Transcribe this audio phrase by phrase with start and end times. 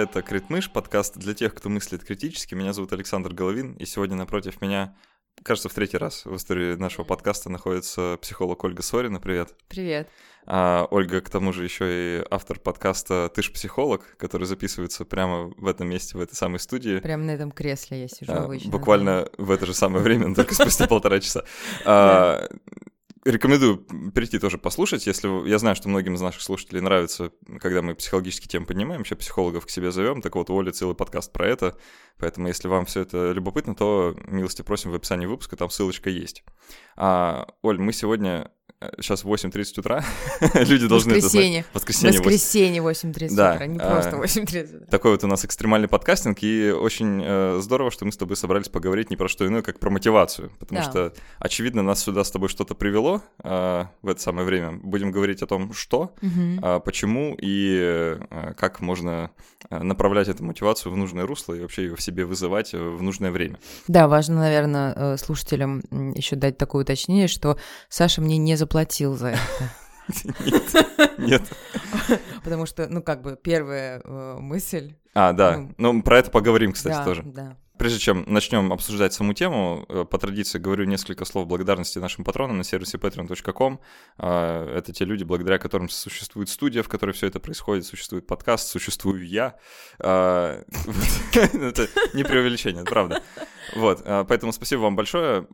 [0.00, 2.54] Это Критмыш, подкаст для тех, кто мыслит критически.
[2.54, 4.96] Меня зовут Александр Головин, и сегодня напротив меня,
[5.42, 9.20] кажется, в третий раз в истории нашего подкаста находится психолог Ольга Сорина.
[9.20, 9.54] Привет!
[9.68, 10.08] Привет!
[10.46, 11.84] А Ольга, к тому же, еще
[12.22, 16.60] и автор подкаста «Ты ж психолог», который записывается прямо в этом месте, в этой самой
[16.60, 16.98] студии.
[17.00, 18.70] Прямо на этом кресле я сижу а, обычно.
[18.70, 21.44] Буквально в это же самое время, только спустя полтора часа.
[23.24, 23.76] Рекомендую
[24.14, 28.48] перейти тоже послушать, если я знаю, что многим из наших слушателей нравится, когда мы психологические
[28.48, 31.76] темы поднимаем, еще психологов к себе зовем, так вот у Оли целый подкаст про это,
[32.16, 36.44] поэтому если вам все это любопытно, то милости просим в описании выпуска, там ссылочка есть.
[36.96, 38.52] А, Оль, мы сегодня
[38.98, 40.04] сейчас 8.30 утра,
[40.54, 41.60] люди должны Воскресенье.
[41.60, 41.74] это знать.
[41.74, 42.18] Воскресенье.
[42.18, 43.54] Воскресенье 8.30 да.
[43.54, 44.86] утра, не просто 8.30 утра.
[44.90, 48.70] Такой вот у нас экстремальный подкастинг, и очень э, здорово, что мы с тобой собрались
[48.70, 50.90] поговорить не про что иное, как про мотивацию, потому да.
[50.90, 54.72] что, очевидно, нас сюда с тобой что-то привело э, в это самое время.
[54.82, 56.30] Будем говорить о том, что, угу.
[56.62, 57.76] э, почему и
[58.30, 59.30] э, как можно
[59.68, 63.30] э, направлять эту мотивацию в нужное русло и вообще ее в себе вызывать в нужное
[63.30, 63.58] время.
[63.88, 65.82] Да, важно, наверное, э, слушателям
[66.14, 67.58] еще дать такое уточнение, что
[67.90, 69.40] Саша мне не заплатил заплатил за это.
[70.44, 71.42] Нет, нет.
[72.42, 74.94] Потому что, ну, как бы, первая э, мысль...
[75.14, 75.58] А, да.
[75.76, 77.22] Ну, ну, про это поговорим, кстати, тоже.
[77.24, 77.56] Да.
[77.80, 82.58] Прежде чем начнем обсуждать саму тему, э, по традиции говорю несколько слов благодарности нашим патронам
[82.58, 83.80] на сервисе patreon.com.
[84.18, 88.68] А, это те люди, благодаря которым существует студия, в которой все это происходит, существует подкаст,
[88.68, 89.56] существую я.
[89.98, 90.62] А,
[91.32, 93.22] это не преувеличение, это правда.
[93.76, 95.46] Вот, поэтому спасибо вам большое.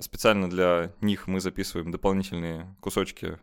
[0.00, 3.38] Специально для них мы записываем дополнительные кусочки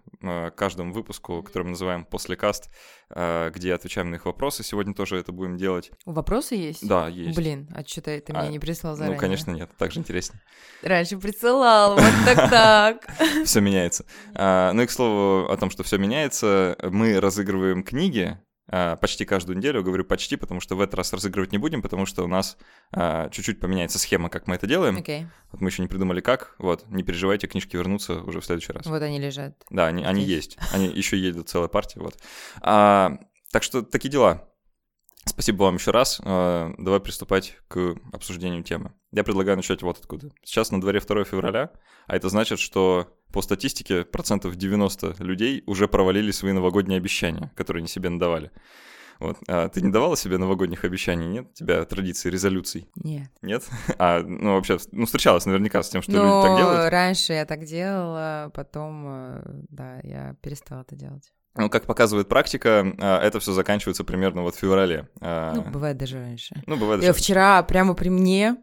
[0.56, 2.70] каждому выпуску, который мы называем «Послекаст»,
[3.10, 4.64] где отвечаем на их вопросы.
[4.64, 5.92] Сегодня тоже это будем делать.
[6.06, 6.86] Вопросы есть?
[6.86, 7.38] Да, есть.
[7.38, 9.16] Блин, а что ты, ты а, мне не прислал заранее?
[9.16, 10.42] Ну, конечно, нет, так же интереснее.
[10.82, 13.08] Раньше присылал, вот так-так.
[13.46, 14.06] Все меняется.
[14.34, 19.26] А, ну и к слову о том, что все меняется, мы разыгрываем книги, а, почти
[19.26, 19.84] каждую неделю.
[19.84, 22.58] Говорю почти, потому что в этот раз разыгрывать не будем, потому что у нас
[22.94, 24.98] а, чуть-чуть поменяется схема, как мы это делаем.
[24.98, 25.28] Okay.
[25.52, 26.56] Вот мы еще не придумали как.
[26.58, 28.86] Вот, не переживайте, книжки вернутся уже в следующий раз.
[28.86, 29.62] Вот они лежат.
[29.70, 30.58] Да, они, они есть.
[30.72, 32.00] Они еще едут целая партия.
[32.00, 32.18] Вот.
[32.62, 33.18] А,
[33.52, 34.48] так что такие дела.
[35.26, 36.20] Спасибо вам еще раз.
[36.24, 38.94] А, давай приступать к обсуждению темы.
[39.12, 40.32] Я предлагаю начать вот откуда.
[40.44, 41.72] Сейчас на дворе 2 февраля,
[42.08, 47.82] а это значит, что по статистике процентов 90 людей уже провалили свои новогодние обещания, которые
[47.82, 48.52] они себе надавали.
[49.20, 49.38] Вот.
[49.48, 51.48] А ты не давала себе новогодних обещаний, нет?
[51.52, 52.90] У тебя традиции, резолюций?
[52.96, 53.30] Нет.
[53.44, 53.64] Нет?
[54.00, 56.92] А, ну, вообще, ну, встречалась наверняка с тем, что Но люди так делают?
[56.92, 61.32] раньше я так делала, потом, э, да, я перестала это делать.
[61.56, 65.10] Ну, как показывает практика, а, это все заканчивается примерно вот в феврале.
[65.20, 66.62] А, ну, бывает даже раньше.
[66.66, 67.14] Ну, бывает даже.
[67.14, 68.58] Вчера прямо при мне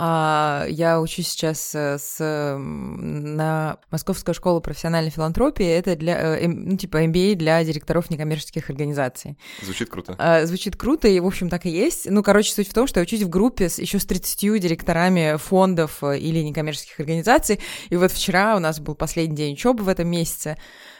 [0.00, 5.66] а, я учусь сейчас э, с, на Московскую школу профессиональной филантропии.
[5.66, 9.36] Это для, э, ну, типа MBA для директоров некоммерческих организаций.
[9.60, 10.42] Звучит круто.
[10.44, 12.08] Звучит круто, и, в общем, так и есть.
[12.08, 15.36] Ну, короче, суть в том, что я учусь в группе с, еще с 30 директорами
[15.36, 17.60] фондов э, или некоммерческих организаций.
[17.88, 20.56] И вот вчера у нас был последний день учебы в этом месяце.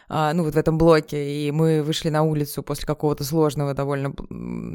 [0.08, 4.12] А, ну, вот в этом блоке, и мы вышли на улицу после какого-то сложного довольно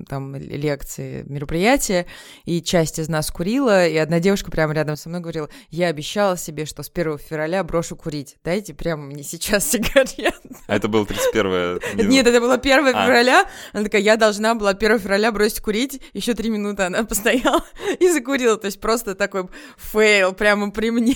[0.07, 2.05] там лекции, мероприятия,
[2.45, 6.37] и часть из нас курила, и одна девушка прямо рядом со мной говорила, я обещала
[6.37, 10.35] себе, что с 1 февраля брошу курить, дайте прямо мне сейчас сигарет.
[10.67, 11.79] А это было 31
[12.09, 13.05] Нет, это было 1 а.
[13.05, 17.63] февраля, она такая, я должна была 1 февраля бросить курить, еще три минуты она постояла
[17.99, 19.47] и закурила, то есть просто такой
[19.77, 21.15] fail прямо при мне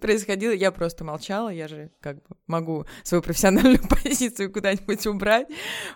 [0.00, 5.48] происходил, я просто молчала, я же как бы могу свою профессиональную позицию куда-нибудь убрать,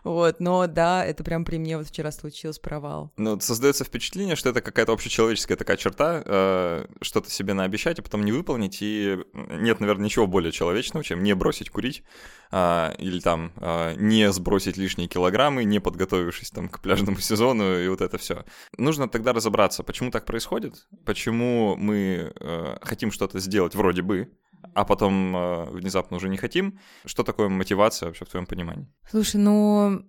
[0.02, 3.12] вот, но да, это прям при мне вот вчера случилось провал.
[3.16, 8.24] Ну, создается впечатление, что это какая-то общечеловеческая такая черта, э, что-то себе наобещать, а потом
[8.24, 12.02] не выполнить, и нет, наверное, ничего более человечного, чем не бросить курить,
[12.50, 17.86] э, или там э, не сбросить лишние килограммы, не подготовившись там к пляжному сезону, и
[17.86, 18.44] вот это все.
[18.76, 24.28] Нужно тогда разобраться, почему так происходит, почему мы э, хотим что-то сделать вроде бы,
[24.78, 26.78] а потом э, внезапно уже не хотим.
[27.04, 28.86] Что такое мотивация вообще в твоем понимании?
[29.10, 30.04] Слушай, ну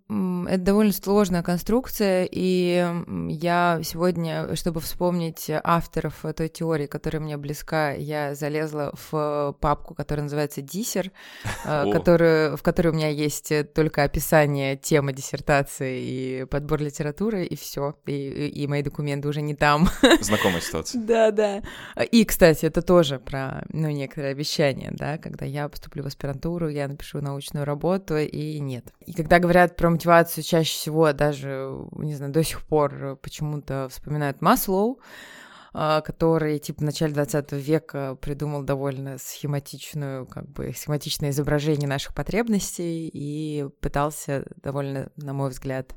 [0.47, 2.85] это довольно сложная конструкция, и
[3.29, 10.25] я сегодня, чтобы вспомнить авторов той теории, которая мне близка, я залезла в папку, которая
[10.25, 11.11] называется «Диссер»,
[11.65, 17.55] э, которую, в которой у меня есть только описание темы диссертации и подбор литературы, и
[17.55, 19.89] все, и, и мои документы уже не там.
[20.21, 21.01] Знакомая ситуация.
[21.09, 21.63] Да, да.
[22.11, 26.87] И, кстати, это тоже про ну, некоторые обещание, да, когда я поступлю в аспирантуру, я
[26.87, 28.93] напишу научную работу, и нет.
[29.05, 34.41] И когда говорят про мотивацию, чаще всего даже, не знаю, до сих пор почему-то вспоминают
[34.41, 34.99] Маслоу,
[35.71, 42.13] а, который, типа, в начале 20 века придумал довольно схематичную, как бы, схематичное изображение наших
[42.15, 45.93] потребностей и пытался довольно, на мой взгляд,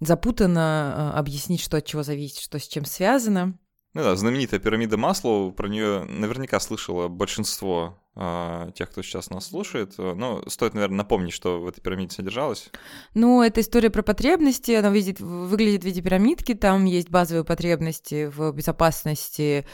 [0.00, 3.58] запутанно объяснить, что от чего зависит, что с чем связано.
[3.94, 9.94] Ну да, знаменитая пирамида Маслоу, про нее наверняка слышало большинство тех, кто сейчас нас слушает.
[9.96, 12.70] Но стоит, наверное, напомнить, что в этой пирамиде содержалось.
[13.14, 18.26] Ну, это история про потребности, она видит, выглядит в виде пирамидки, там есть базовые потребности
[18.26, 19.64] в безопасности,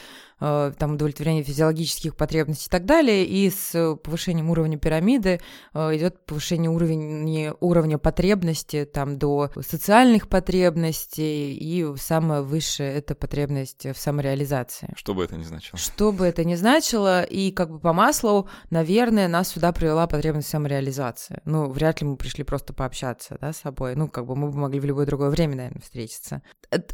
[0.41, 5.41] Э, там, удовлетворение физиологических потребностей и так далее, и с повышением уровня пирамиды
[5.73, 13.85] э, идет повышение уровня, уровня потребности там, до социальных потребностей, и самое высшее— это потребность
[13.85, 14.93] в самореализации.
[14.95, 15.77] Что бы это ни значило.
[15.77, 18.28] Что бы это ни значило, и как бы по маслу,
[18.69, 21.41] наверное, нас сюда привела потребность самореализации.
[21.45, 23.95] Ну, вряд ли мы пришли просто пообщаться, да, с собой.
[23.95, 26.41] Ну, как бы мы бы могли в любое другое время, наверное, встретиться.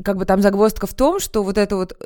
[0.03, 1.97] Как бы там загвоздка в том, что вот это вот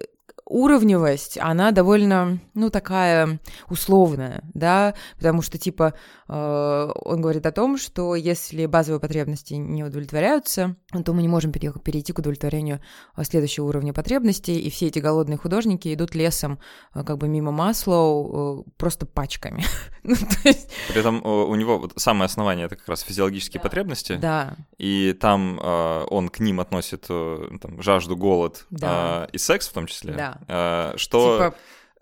[0.49, 5.93] уровневость, она довольно, ну, такая условная, да, потому что, типа,
[6.27, 10.75] э, он говорит о том, что если базовые потребности не удовлетворяются,
[11.05, 12.81] то мы не можем перейти к удовлетворению
[13.15, 16.59] э, следующего уровня потребностей, и все эти голодные художники идут лесом,
[16.95, 19.63] э, как бы мимо Маслоу, э, просто пачками.
[20.03, 20.71] ну, есть...
[20.89, 23.63] При этом у него вот самое основание— это как раз физиологические да.
[23.63, 24.55] потребности, да.
[24.79, 29.27] И там э, он к ним относит э, там, жажду, голод да.
[29.27, 30.13] э, и секс в том числе.
[30.13, 30.37] Да.
[30.47, 31.55] Э, что типа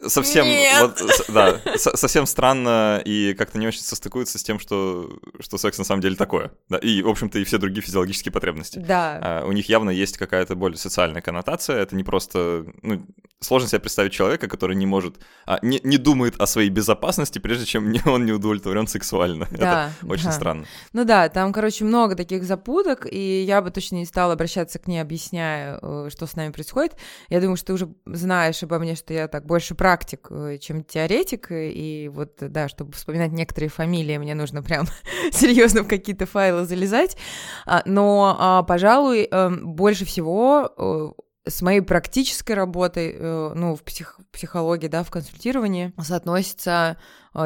[0.05, 0.45] совсем,
[0.81, 5.09] вот, да, совсем странно и как-то не очень состыкуется с тем, что,
[5.39, 6.51] что секс на самом деле такое.
[6.69, 8.79] Да, и, в общем-то, и все другие физиологические потребности.
[8.79, 9.19] Да.
[9.21, 11.77] А, у них явно есть какая-то более социальная коннотация.
[11.77, 12.65] Это не просто...
[12.81, 13.05] Ну,
[13.39, 15.19] сложно себе представить человека, который не может...
[15.45, 19.47] А, не, не думает о своей безопасности, прежде чем не, он не удовлетворен сексуально.
[19.57, 20.31] Да, Это очень да.
[20.31, 20.65] странно.
[20.93, 24.87] Ну да, там, короче, много таких запуток, и я бы точно не стала обращаться к
[24.87, 26.95] ней, объясняя, э, что с нами происходит.
[27.29, 30.83] Я думаю, что ты уже знаешь обо мне, что я так больше практик, э, чем
[30.83, 34.85] теоретик, и вот, да, чтобы вспоминать некоторые фамилии, мне нужно прям
[35.31, 37.17] серьезно в какие-то файлы залезать,
[37.65, 43.83] а, но, а, пожалуй, эм, больше всего э, с моей практической работой, э, ну, в
[43.83, 46.97] псих, психологии, да, в консультировании соотносится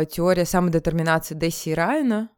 [0.10, 2.30] теория самодетерминации Десси и Райана,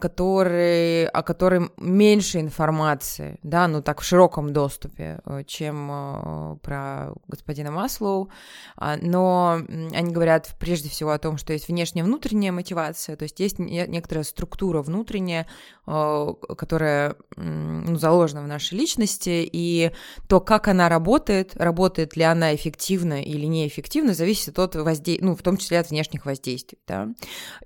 [0.00, 7.12] который, о котором меньше информации, да, ну так в широком доступе, э, чем э, про
[7.26, 8.30] господина Маслоу,
[8.76, 9.60] а, но
[9.92, 14.24] они говорят прежде всего о том, что есть внешняя внутренняя мотивация, то есть есть некоторая
[14.24, 15.48] структура внутренняя,
[15.86, 16.26] э,
[16.56, 19.90] которая ну, заложена в нашей личности, и
[20.28, 25.42] то, как она работает, работает ли она эффективно или неэффективно, зависит от воздействия, ну, в
[25.42, 27.08] том числе от внешних воздействий, да,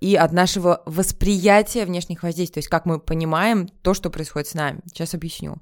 [0.00, 4.48] и от нашего восприятия внешних внешних воздействий, то есть как мы понимаем то, что происходит
[4.48, 4.80] с нами.
[4.86, 5.56] Сейчас объясню.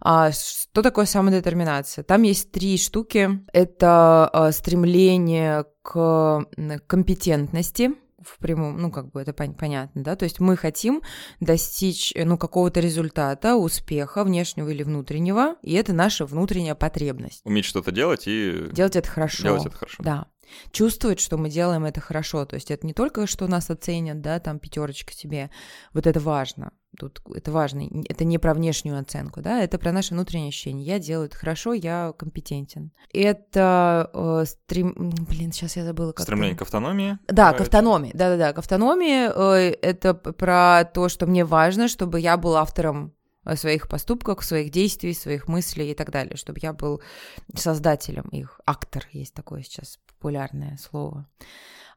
[0.00, 2.04] А, что такое самодетерминация?
[2.04, 3.40] Там есть три штуки.
[3.52, 6.46] Это а, стремление к
[6.86, 7.92] компетентности,
[8.22, 11.00] в прямом, ну, как бы это пон- понятно, да, то есть мы хотим
[11.40, 17.40] достичь, ну, какого-то результата, успеха, внешнего или внутреннего, и это наша внутренняя потребность.
[17.44, 18.68] Уметь что-то делать и...
[18.72, 19.42] Делать это хорошо.
[19.42, 20.02] Делать это хорошо.
[20.02, 20.26] Да
[20.72, 22.44] чувствовать, что мы делаем это хорошо.
[22.44, 25.50] То есть это не только, что нас оценят, да, там пятерочка тебе.
[25.92, 26.72] Вот это важно.
[26.98, 27.88] Тут это важно.
[28.08, 30.82] Это не про внешнюю оценку, да, это про наши внутренние ощущения.
[30.82, 32.90] Я делаю это хорошо, я компетентен.
[33.12, 34.94] Это э, стрем...
[35.28, 36.12] Блин, сейчас я забыла.
[36.12, 37.18] Как Стремление к автономии?
[37.28, 38.10] Да, к автономии.
[38.12, 39.30] Да-да-да, к автономии.
[39.32, 43.14] Э, это про то, что мне важно, чтобы я был автором
[43.54, 47.00] своих поступках, своих действий, своих мыслей и так далее, чтобы я был
[47.54, 48.60] создателем их.
[48.66, 51.26] Актор есть такое сейчас популярное слово.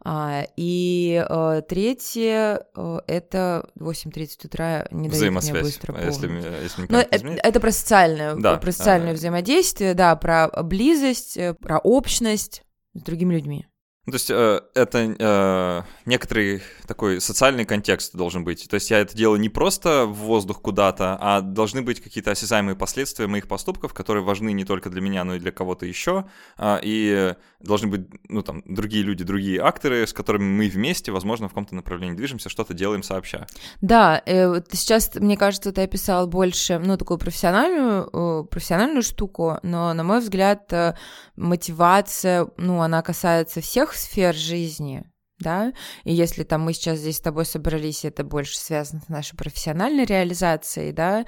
[0.06, 6.08] А, и а, третье а, это 8.30 утра не дает мне быстро помнить.
[6.08, 11.38] Если, если Но это, это про социальное, да, про социальное а, взаимодействие, да, про близость,
[11.38, 12.64] э, про общность
[12.94, 13.68] с другими людьми.
[14.06, 18.68] Ну, то есть э, это э, некоторый такой социальный контекст должен быть.
[18.70, 22.76] То есть я это делаю не просто в воздух куда-то, а должны быть какие-то осязаемые
[22.76, 26.26] последствия моих поступков, которые важны не только для меня, но и для кого-то еще.
[26.58, 31.48] Э, и должны быть, ну, там, другие люди, другие акторы, с которыми мы вместе, возможно,
[31.48, 33.48] в каком-то направлении движемся, что-то делаем сообща.
[33.82, 39.94] Да, э, сейчас, мне кажется, ты описал больше, ну, такую профессиональную, э, профессиональную штуку, но,
[39.94, 40.96] на мой взгляд, э,
[41.36, 45.04] мотивация, ну, она касается всех сфер жизни,
[45.40, 45.74] да,
[46.04, 50.06] и если там мы сейчас здесь с тобой собрались, это больше связано с нашей профессиональной
[50.06, 51.26] реализацией, да,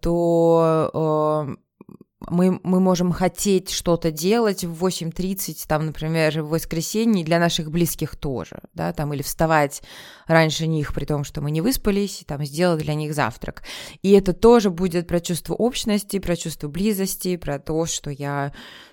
[0.00, 0.90] то
[1.56, 1.65] э,
[2.20, 8.16] мы, мы можем хотеть что-то делать в 8.30, там, например, в воскресенье, для наших близких
[8.16, 9.82] тоже, да, там, или вставать
[10.26, 13.62] раньше них, при том, что мы не выспались, и там сделать для них завтрак.
[14.02, 18.52] И это тоже будет про чувство общности, про чувство близости, про то, что я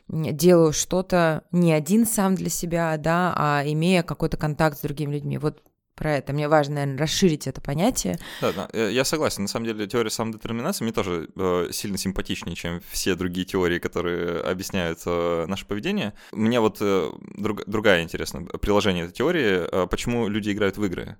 [0.09, 5.37] делаю что-то не один сам для себя, да, а имея какой-то контакт с другими людьми.
[5.37, 5.63] Вот
[5.95, 6.33] про это.
[6.33, 8.17] Мне важно, наверное, расширить это понятие.
[8.41, 9.43] Да, да, э, я согласен.
[9.43, 14.41] На самом деле теория самодетерминации мне тоже э, сильно симпатичнее, чем все другие теории, которые
[14.41, 16.13] объясняют э, наше поведение.
[16.31, 21.17] Мне вот э, друг, другая интересная приложение этой теории, э, почему люди играют в игры.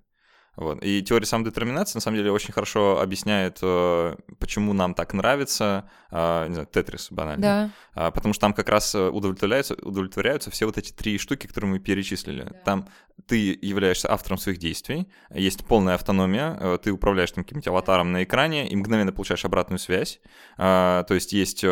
[0.55, 0.83] Вот.
[0.83, 6.47] И теория самодетерминации, на самом деле, очень хорошо объясняет, э, почему нам так нравится, э,
[6.47, 7.41] не знаю, Тетрис банально.
[7.41, 7.69] Да.
[7.95, 11.79] А, потому что там как раз удовлетворяются, удовлетворяются все вот эти три штуки, которые мы
[11.79, 12.43] перечислили.
[12.43, 12.55] Да.
[12.65, 12.87] Там
[13.25, 18.23] ты являешься автором своих действий, есть полная автономия, э, ты управляешь там каким-то аватаром на
[18.23, 20.19] экране и мгновенно получаешь обратную связь.
[20.57, 21.63] А, то есть есть,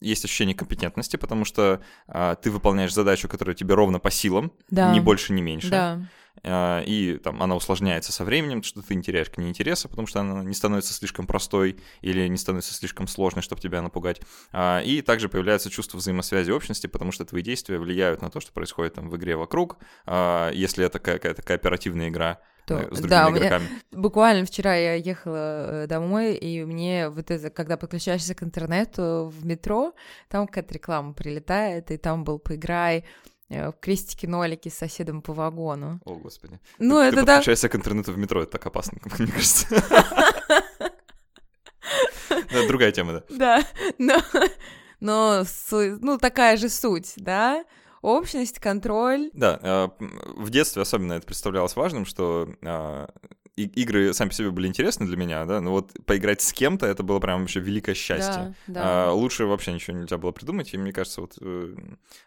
[0.00, 4.94] есть ощущение компетентности, потому что а, ты выполняешь задачу, которая тебе ровно по силам, да.
[4.94, 5.70] ни больше, ни меньше.
[5.70, 6.00] Да.
[6.44, 10.06] А, и там она усложняется со временем, что ты не теряешь к ней интереса, потому
[10.06, 14.20] что она не становится слишком простой или не становится слишком сложной, чтобы тебя напугать.
[14.52, 18.52] А, и также появляется чувство взаимосвязи общности, потому что твои действия влияют на то, что
[18.52, 23.28] происходит там в игре вокруг, а, если это какая-то кооперативная игра, то, э, с да,
[23.28, 23.64] игроками.
[23.64, 29.32] Меня, буквально вчера я ехала э, домой, и мне вот это, когда подключаешься к интернету
[29.34, 29.94] в метро,
[30.28, 33.04] там какая-то реклама прилетает, и там был «Поиграй»,
[33.80, 36.00] крестики-нолики с соседом по вагону.
[36.04, 36.60] О, господи.
[36.78, 37.36] Ну, ты, это ты да.
[37.36, 39.66] подключаешься к интернету в метро, это так опасно, мне кажется.
[42.28, 43.64] Это другая тема, да.
[43.98, 44.22] Да,
[45.00, 45.44] но,
[46.00, 47.64] ну, такая же суть, да?
[48.02, 49.30] Общность, контроль.
[49.32, 49.88] Да, э,
[50.36, 53.06] в детстве особенно это представлялось важным, что э,
[53.56, 56.86] и, игры сами по себе были интересны для меня, да, но вот поиграть с кем-то
[56.86, 58.54] это было прям вообще великое счастье.
[58.66, 58.80] Да, да.
[58.84, 61.74] А, лучше вообще ничего нельзя было придумать, и мне кажется, вот э,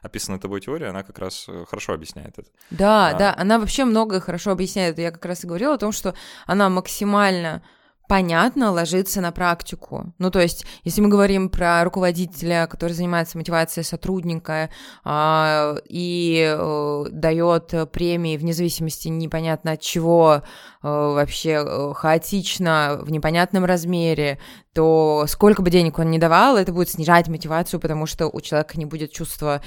[0.01, 2.49] описанная тобой теория, она как раз э, хорошо объясняет это.
[2.69, 4.99] Да, а, да, она вообще многое хорошо объясняет.
[4.99, 6.13] Я как раз и говорила о том, что
[6.45, 7.63] она максимально
[8.07, 10.13] понятно ложится на практику.
[10.17, 14.69] Ну, то есть, если мы говорим про руководителя, который занимается мотивацией сотрудника
[15.03, 20.43] э, и э, дает премии вне зависимости непонятно от чего,
[20.87, 24.39] вообще э, хаотично, в непонятном размере,
[24.73, 28.77] то сколько бы денег он ни давал, это будет снижать мотивацию, потому что у человека
[28.77, 29.61] не будет чувства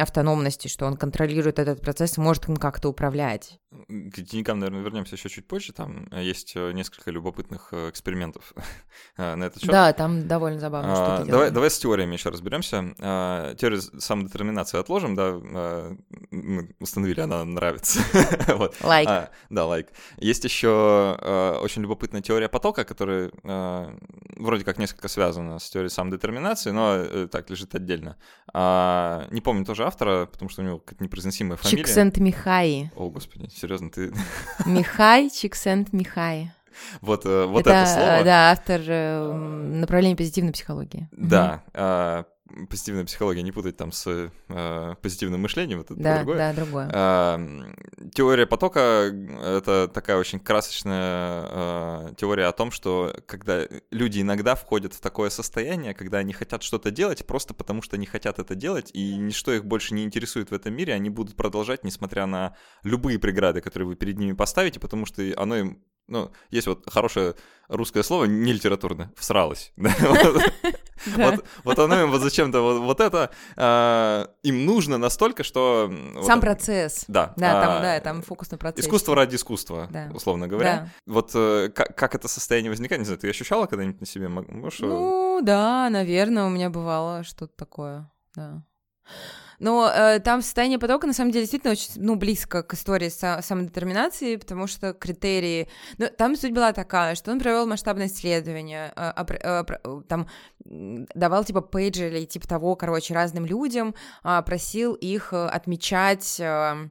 [0.00, 3.60] автономности, что он контролирует этот процесс и может им как-то управлять.
[3.88, 5.72] К деньгам, наверное, вернемся еще чуть позже.
[5.72, 8.54] Там есть э, несколько любопытных э, экспериментов
[9.18, 9.70] на этот счет.
[9.70, 12.94] Да, там довольно забавно а, что-то давай, давай с теориями еще разберемся.
[13.00, 15.96] А, теорию самодетерминации отложим, да, а,
[16.30, 18.00] мы установили, она нравится.
[18.48, 18.76] вот.
[18.80, 19.08] Лайк.
[19.08, 19.88] А, да, лайк.
[20.18, 23.96] Есть еще а, очень любопытная теория потока, которая а,
[24.36, 28.16] вроде как несколько связана с теорией самодетерминации, но э, так лежит отдельно.
[28.52, 31.84] А, не помню тоже автора, потому что у него какая-то непроизносимая фамилия.
[31.84, 32.90] Чиксент Михай.
[32.96, 34.12] О, господи, серьезно, ты...
[34.66, 36.52] Михай, Чиксент Михай.
[37.00, 38.24] Вот, э, вот это, это слово.
[38.24, 41.08] Да, автор э, направления позитивной психологии.
[41.12, 41.62] Да,
[42.68, 46.36] позитивная психология не путать там с э, позитивным мышлением, это да, другое.
[46.36, 46.90] Да, другое.
[46.92, 48.80] Э, теория потока—
[49.44, 55.30] это такая очень красочная э, теория о том, что когда люди иногда входят в такое
[55.30, 59.52] состояние, когда они хотят что-то делать просто потому, что они хотят это делать, и ничто
[59.52, 63.88] их больше не интересует в этом мире, они будут продолжать, несмотря на любые преграды, которые
[63.88, 67.34] вы перед ними поставите, потому что оно им ну, есть вот хорошее
[67.68, 69.72] русское слово, не литературное, всралось.
[71.64, 75.92] Вот, оно им вот зачем-то вот, это э, им нужно настолько, что...
[76.22, 77.04] Сам процесс.
[77.08, 77.32] Да.
[77.36, 78.86] Да, там, да, там фокус на процессе.
[78.86, 80.88] Искусство ради искусства, условно говоря.
[81.06, 84.28] Вот э, как, это состояние возникает, не знаю, ты ощущала когда-нибудь на себе?
[84.28, 84.80] Можешь...
[84.80, 88.62] Ну, да, наверное, у меня бывало что-то такое, да.
[89.58, 93.42] Но э, там состояние потока, на самом деле, действительно очень, ну, близко к истории са-
[93.42, 95.68] самодетерминации, потому что критерии...
[95.98, 100.28] Ну, там суть была такая, что он провел масштабное исследование, э, э, э, там
[100.64, 103.94] давал, типа, пейджи или типа того, короче, разным людям,
[104.24, 106.40] э, просил их э, отмечать...
[106.40, 106.88] Э,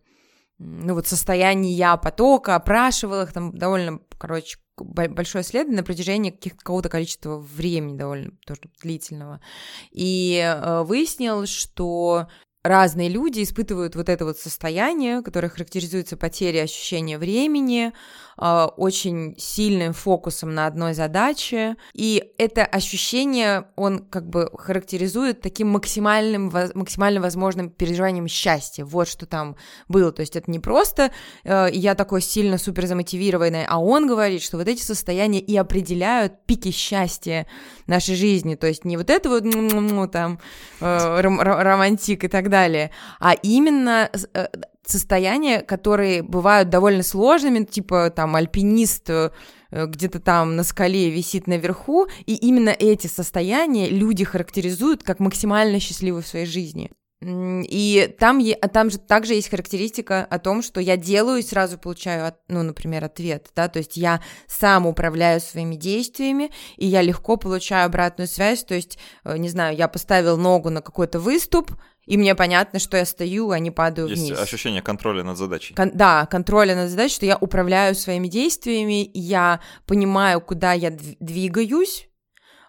[0.59, 7.37] ну вот состояние потока, опрашивал их, там довольно, короче, большое исследование на протяжении какого-то количества
[7.37, 9.41] времени, довольно тоже длительного.
[9.91, 12.27] И э, выяснил, что
[12.63, 17.93] разные люди испытывают вот это вот состояние, которое характеризуется потерей ощущения времени,
[18.37, 25.69] а, очень сильным фокусом на одной задаче, и это ощущение он как бы характеризует таким
[25.69, 28.85] максимальным, максимально возможным переживанием счастья.
[28.85, 29.55] Вот что там
[29.87, 30.11] было.
[30.11, 31.11] То есть это не просто
[31.43, 36.45] э, я такой сильно супер замотивированный, а он говорит, что вот эти состояния и определяют
[36.45, 37.47] пики счастья
[37.87, 38.55] нашей жизни.
[38.55, 40.39] То есть не вот это вот ну, там
[40.79, 44.47] э, романтик и так далее, а именно э,
[44.85, 49.31] состояния, которые бывают довольно сложными, типа там альпинист э,
[49.71, 56.23] где-то там на скале висит наверху, и именно эти состояния люди характеризуют как максимально счастливые
[56.23, 56.91] в своей жизни.
[57.25, 61.77] И там, а там же также есть характеристика о том, что я делаю и сразу
[61.77, 67.37] получаю, ну, например, ответ, да, то есть я сам управляю своими действиями, и я легко
[67.37, 71.71] получаю обратную связь, то есть, э, не знаю, я поставил ногу на какой-то выступ,
[72.05, 74.39] и мне понятно, что я стою, а не падаю Есть вниз.
[74.39, 75.73] ощущение контроля над задачей.
[75.73, 82.09] Кон- да, контроля над задачей, что я управляю своими действиями, я понимаю, куда я двигаюсь,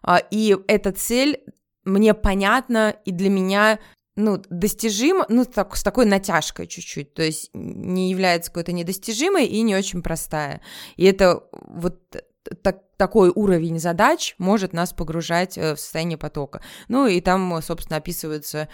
[0.02, 1.40] а, и эта цель
[1.84, 3.78] мне понятна, и для меня
[4.16, 9.60] ну, достижима, ну, так, с такой натяжкой чуть-чуть, то есть не является какой-то недостижимой и
[9.62, 10.60] не очень простая.
[10.96, 11.98] И это вот
[12.62, 16.60] так, такой уровень задач может нас погружать э, в состояние потока.
[16.88, 18.68] Ну и там, собственно, описывается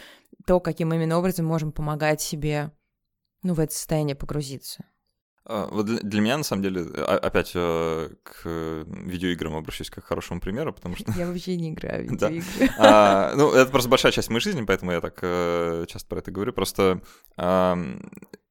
[0.47, 2.73] то, каким именно образом можем помогать себе
[3.43, 4.85] ну, в это состояние погрузиться.
[5.47, 8.45] А, вот для, меня, на самом деле, а, опять э, к
[8.87, 11.11] видеоиграм обращусь как к хорошему примеру, потому что...
[11.13, 12.45] Я вообще не играю в видеоигры.
[12.59, 12.75] Да.
[12.79, 16.31] А, ну, это просто большая часть моей жизни, поэтому я так э, часто про это
[16.31, 16.53] говорю.
[16.53, 17.01] Просто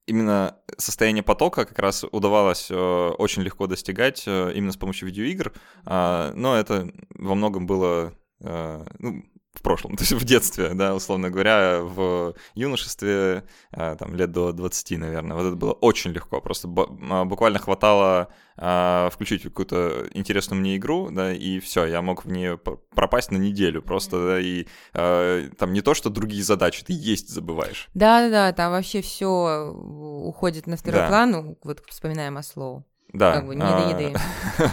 [0.08, 5.53] именно состояние потока как раз удавалось э, очень легко достигать именно с помощью видеоигр,
[5.86, 9.24] но это во многом было ну,
[9.59, 14.53] в прошлом, то есть в детстве, да, условно говоря, в юношестве, а, там, лет до
[14.53, 20.59] 20, наверное, вот это было очень легко, просто а, буквально хватало а, включить какую-то интересную
[20.59, 24.65] мне игру, да, и все, я мог в нее пропасть на неделю просто, да, и
[24.93, 27.89] там не то, что другие задачи, ты есть забываешь.
[27.93, 31.07] Да-да-да, там вообще все уходит на второй да.
[31.07, 32.85] план, ну, вот вспоминаем о слову.
[33.13, 33.33] Да.
[33.33, 34.19] Как бы не до еды.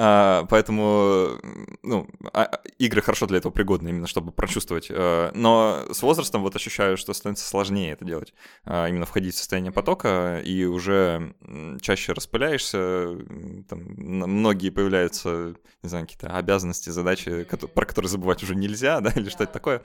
[0.00, 1.38] А, поэтому,
[1.82, 4.90] ну, а, игры хорошо для этого пригодны, именно чтобы прочувствовать.
[4.90, 8.32] Но с возрастом вот ощущаю, что становится сложнее это делать.
[8.64, 11.34] А, именно входить в состояние потока, и уже
[11.80, 13.16] чаще распыляешься,
[13.68, 17.44] там, многие появляются, не знаю, какие-то обязанности, задачи,
[17.74, 19.82] про которые забывать уже нельзя, да, или что-то такое,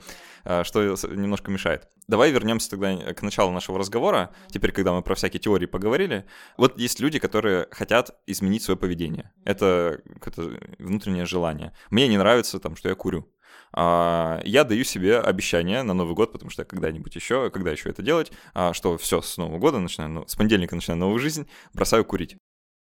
[0.62, 1.88] что немножко мешает.
[2.06, 6.26] Давай вернемся тогда к началу нашего разговора, теперь, когда мы про всякие теории поговорили.
[6.56, 9.32] Вот есть люди, которые хотят изменить свое поведение.
[9.44, 11.72] Это какое-то внутреннее желание.
[11.90, 13.28] Мне не нравится, там, что я курю.
[13.72, 17.90] А, я даю себе обещание на Новый год, потому что я когда-нибудь еще, когда еще
[17.90, 21.48] это делать, а, что все, с Нового года начинаю, ну, с понедельника начинаю новую жизнь,
[21.72, 22.36] бросаю курить.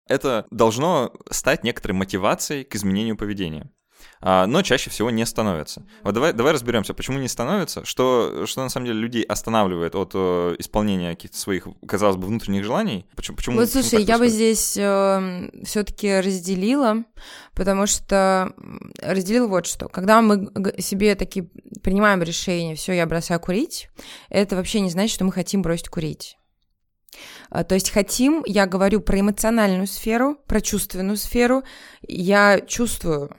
[0.08, 3.72] Это должно стать некоторой мотивацией к изменению поведения.
[4.22, 5.86] А, но чаще всего не становятся.
[6.04, 10.12] Вот давай, давай разберемся, почему не становятся, что, что на самом деле людей останавливает от
[10.14, 13.06] э, исполнения каких-то своих, казалось бы, внутренних желаний.
[13.16, 17.04] Почему, почему, вот слушай, я бы здесь э, все-таки разделила,
[17.54, 18.54] потому что
[19.02, 19.90] разделила вот что.
[19.90, 21.50] Когда мы себе такие
[21.82, 23.90] принимаем решение, все, я бросаю курить,
[24.30, 26.38] это вообще не значит, что мы хотим бросить курить.
[27.50, 31.64] А, то есть хотим, я говорю про эмоциональную сферу, про чувственную сферу.
[32.02, 33.36] Я чувствую,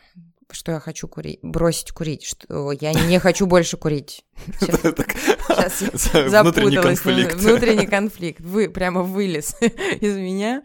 [0.51, 4.25] что я хочу курить, бросить курить, что я не хочу больше курить.
[4.61, 7.05] Сейчас я запуталась.
[7.05, 8.41] Внутренний конфликт.
[8.41, 9.57] Вы прямо вылез
[10.01, 10.63] из меня.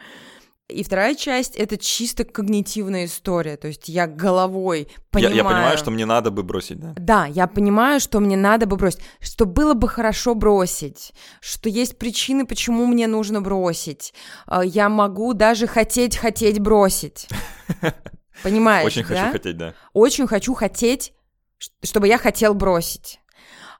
[0.70, 5.36] И вторая часть— это чисто когнитивная история, то есть я головой понимаю...
[5.36, 6.94] Я, я понимаю, что мне надо бы бросить, да?
[6.96, 11.98] Да, я понимаю, что мне надо бы бросить, что было бы хорошо бросить, что есть
[11.98, 14.14] причины, почему мне нужно бросить.
[14.46, 17.28] А, я могу даже хотеть-хотеть бросить.
[18.44, 19.74] Понимаешь, Очень хочу хотеть, да.
[19.94, 21.14] Очень хочу хотеть,
[21.84, 23.20] чтобы я хотел бросить.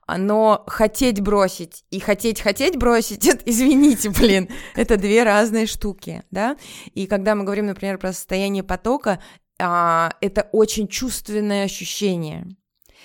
[0.08, 6.56] Но хотеть бросить и хотеть-хотеть бросить, это, извините, блин, это две разные штуки, да?
[6.94, 9.22] И когда мы говорим, например, про состояние потока,
[9.60, 12.56] а, это очень чувственное ощущение.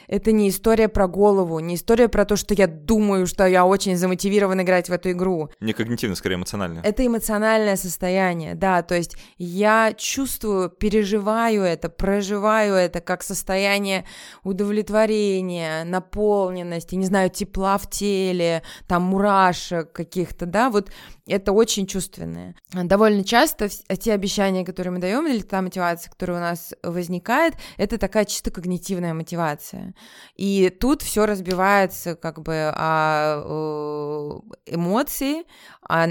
[0.08, 3.98] Это не история про голову, не история про то, что я думаю, что я очень
[3.98, 5.50] замотивирован играть в эту игру.
[5.60, 6.82] Не когнитивно, скорее эмоционально.
[6.84, 14.06] Это эмоциональное состояние, да, то есть я чувствую, переживаю это, проживаю это как состояние
[14.44, 20.91] удовлетворения, наполненности, не знаю, тепла в теле, там мурашек каких-то, да, вот
[21.27, 22.55] это очень чувственное.
[22.71, 27.97] Довольно часто те обещания, которые мы даем, или та мотивация, которая у нас возникает, это
[27.97, 29.93] такая чисто когнитивная мотивация.
[30.35, 35.43] И тут все разбивается как бы о эмоции,
[35.81, 36.07] о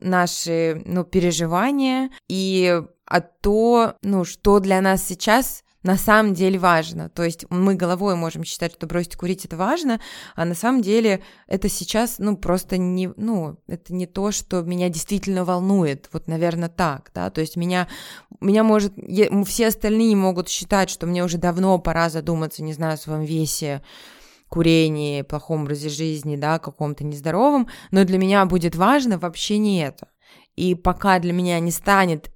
[0.00, 7.10] наши ну, переживания и о то, ну, что для нас сейчас на самом деле важно.
[7.10, 10.00] То есть мы головой можем считать, что бросить курить это важно,
[10.34, 14.88] а на самом деле это сейчас, ну, просто не, ну, это не то, что меня
[14.88, 16.08] действительно волнует.
[16.12, 17.30] Вот, наверное, так, да.
[17.30, 17.86] То есть меня,
[18.40, 18.94] меня может,
[19.46, 23.82] все остальные могут считать, что мне уже давно пора задуматься, не знаю, о своем весе,
[24.48, 30.08] курении, плохом образе жизни, да, каком-то нездоровом, но для меня будет важно вообще не это.
[30.56, 32.30] И пока для меня не станет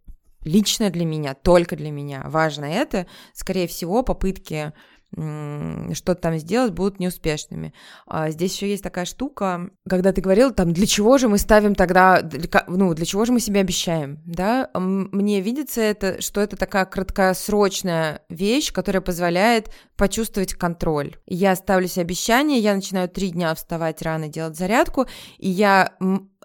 [0.45, 4.73] лично для меня, только для меня важно это, скорее всего, попытки
[5.11, 7.73] что-то там сделать, будут неуспешными.
[8.07, 11.75] А здесь еще есть такая штука, когда ты говорил, там, для чего же мы ставим
[11.75, 12.23] тогда,
[12.67, 14.69] ну, для чего же мы себе обещаем, да?
[14.75, 21.17] Мне видится это, что это такая краткосрочная вещь, которая позволяет почувствовать контроль.
[21.25, 25.07] Я ставлю себе обещание, я начинаю три дня вставать рано, делать зарядку,
[25.39, 25.95] и я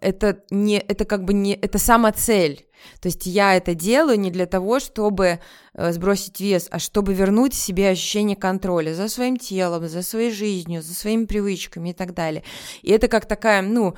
[0.03, 2.67] это не, это как бы не, это сама цель.
[2.99, 5.39] То есть я это делаю не для того, чтобы
[5.73, 10.81] э, сбросить вес, а чтобы вернуть себе ощущение контроля за своим телом, за своей жизнью,
[10.81, 12.43] за своими привычками и так далее.
[12.81, 13.95] И это как такая, ну,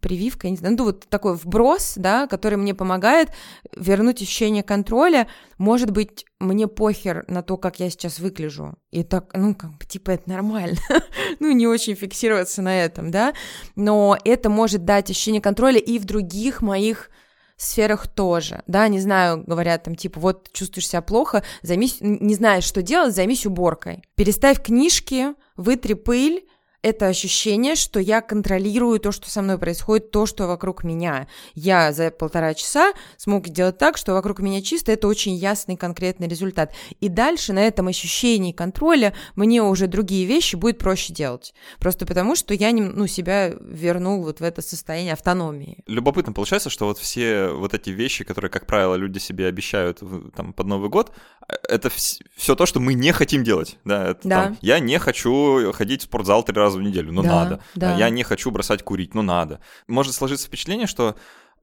[0.00, 3.30] прививка, я не знаю, ну вот такой вброс, да, который мне помогает
[3.76, 5.28] вернуть ощущение контроля.
[5.58, 8.76] Может быть, мне похер на то, как я сейчас выгляжу.
[8.90, 10.78] И так, ну, как бы, типа, это нормально.
[11.40, 13.32] ну, не очень фиксироваться на этом, да.
[13.74, 17.10] Но это может дать ощущение контроля и в других моих
[17.56, 22.64] сферах тоже, да, не знаю, говорят там, типа, вот чувствуешь себя плохо, займись, не знаешь,
[22.64, 24.02] что делать, займись уборкой.
[24.14, 26.46] Переставь книжки, вытри пыль,
[26.86, 31.26] это ощущение, что я контролирую то, что со мной происходит, то, что вокруг меня.
[31.54, 36.28] Я за полтора часа смог сделать так, что вокруг меня чисто, это очень ясный конкретный
[36.28, 36.72] результат.
[37.00, 41.54] И дальше на этом ощущении контроля мне уже другие вещи будет проще делать.
[41.80, 45.82] Просто потому, что я ну, себя вернул вот в это состояние автономии.
[45.88, 50.00] Любопытно получается, что вот все вот эти вещи, которые, как правило, люди себе обещают
[50.36, 51.10] там, под Новый год,
[51.48, 53.76] э, это все то, что мы не хотим делать.
[53.84, 54.44] Да, это, да.
[54.44, 57.60] Там, я не хочу ходить в спортзал три раза раза в неделю, ну да, надо.
[57.74, 57.96] Да.
[57.96, 59.60] Я не хочу бросать курить, ну надо.
[59.86, 61.16] Может сложиться впечатление, что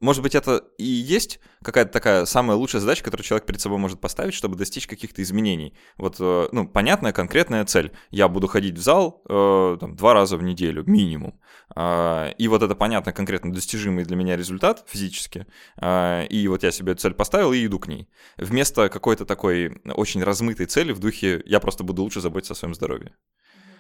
[0.04, 4.02] может быть, это и есть какая-то такая самая лучшая задача, которую человек перед собой может
[4.02, 5.78] поставить, чтобы достичь каких-то изменений.
[5.98, 7.94] Вот, э, ну, понятная, конкретная цель.
[8.12, 11.40] Я буду ходить в зал э, там, два раза в неделю, минимум.
[11.74, 15.48] Э, и вот это понятно, конкретно достижимый для меня результат физически.
[15.78, 18.10] Э, и вот я себе эту цель поставил и иду к ней.
[18.36, 22.76] Вместо какой-то такой очень размытой цели в духе «я просто буду лучше заботиться о своем
[22.76, 23.16] здоровье».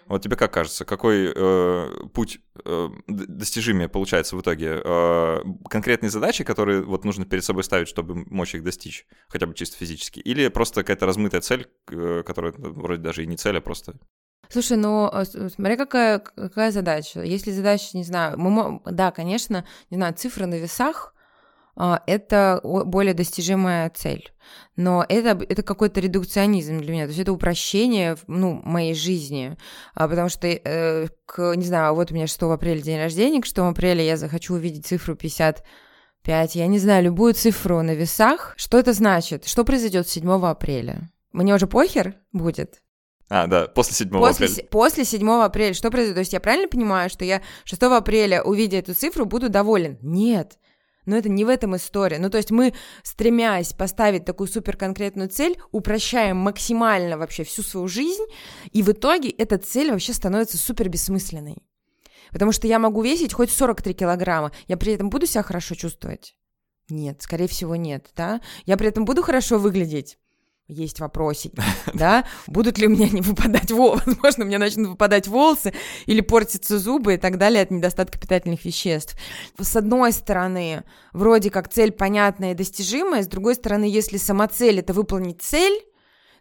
[0.07, 4.81] Вот тебе как кажется, какой э, путь э, достижимее получается в итоге?
[4.83, 5.39] Э,
[5.69, 9.77] конкретные задачи, которые вот нужно перед собой ставить, чтобы мочь их достичь, хотя бы чисто
[9.77, 10.19] физически?
[10.19, 13.95] Или просто какая-то размытая цель, э, которая ну, вроде даже и не цель, а просто...
[14.49, 17.21] Слушай, ну э, смотри, какая, какая задача.
[17.21, 21.12] Если задача, не знаю, мы, да, конечно, не знаю, цифры на весах,
[21.75, 24.31] это более достижимая цель.
[24.75, 29.57] Но это, это какой-то редукционизм для меня, то есть это упрощение ну, моей жизни,
[29.93, 33.45] а, потому что, э, к, не знаю, вот у меня 6 апреля день рождения, к
[33.45, 38.53] 6 апреля я захочу увидеть цифру 55, я не знаю, любую цифру на весах.
[38.57, 39.45] Что это значит?
[39.45, 41.11] Что произойдет 7 апреля?
[41.31, 42.81] Мне уже похер будет?
[43.29, 44.67] А, да, после 7 после, апреля.
[44.69, 45.73] После 7 апреля.
[45.73, 46.15] Что произойдет?
[46.15, 49.97] То есть я правильно понимаю, что я 6 апреля, увидя эту цифру, буду доволен?
[50.01, 50.57] Нет.
[51.05, 52.19] Но это не в этом история.
[52.19, 58.23] Ну, то есть мы, стремясь поставить такую суперконкретную цель, упрощаем максимально вообще всю свою жизнь,
[58.71, 61.57] и в итоге эта цель вообще становится супер бессмысленной.
[62.31, 66.35] Потому что я могу весить хоть 43 килограмма, я при этом буду себя хорошо чувствовать?
[66.89, 68.41] Нет, скорее всего, нет, да?
[68.65, 70.17] Я при этом буду хорошо выглядеть?
[70.67, 71.61] Есть вопросики,
[71.93, 75.73] да, будут ли у меня не выпадать волосы, возможно, у меня начнут выпадать волосы
[76.05, 79.17] или портятся зубы и так далее от недостатка питательных веществ.
[79.59, 84.79] С одной стороны, вроде как цель понятная и достижимая, с другой стороны, если сама цель—
[84.81, 85.83] это выполнить цель,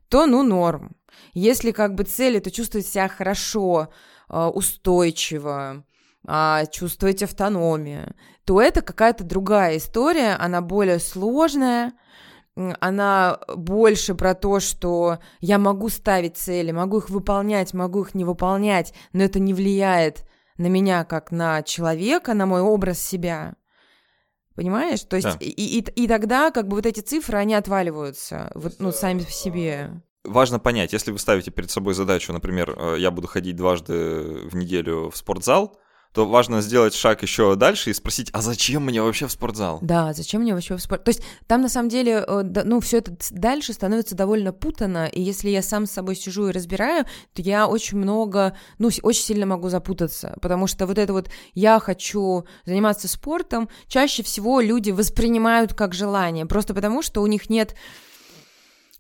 [0.09, 0.97] то, ну, норм.
[1.33, 3.89] Если как бы цель— это чувствовать себя хорошо,
[4.29, 5.85] а, устойчиво,
[6.27, 11.93] а, чувствовать автономию, то это какая-то другая история, она более сложная,
[12.55, 18.25] она больше про то, что я могу ставить цели, могу их выполнять, могу их не
[18.25, 20.25] выполнять, но это не влияет
[20.59, 23.57] на меня как на человека, на мой образ себя.
[24.55, 25.03] Понимаешь?
[25.03, 25.37] То есть да.
[25.41, 29.31] и, и, и тогда как бы вот эти цифры, они отваливаются, вот, ну, сами по
[29.31, 30.03] себе.
[30.25, 34.55] Важно понять, если вы ставите перед собой задачу, например, э, я буду ходить дважды в
[34.55, 35.79] неделю в спортзал,
[36.13, 39.79] то важно сделать шаг еще дальше и спросить, а зачем мне вообще в спортзал?
[39.81, 41.05] Да, зачем мне вообще в спорт?
[41.05, 45.21] То есть там на самом деле, э, ну, все это дальше становится довольно путано, и
[45.23, 49.47] если я сам с собой сижу и разбираю, то я очень много, ну, очень сильно
[49.47, 55.75] могу запутаться, потому что вот это вот «я хочу заниматься спортом» чаще всего люди воспринимают
[55.75, 57.75] как желание, просто потому что у них нет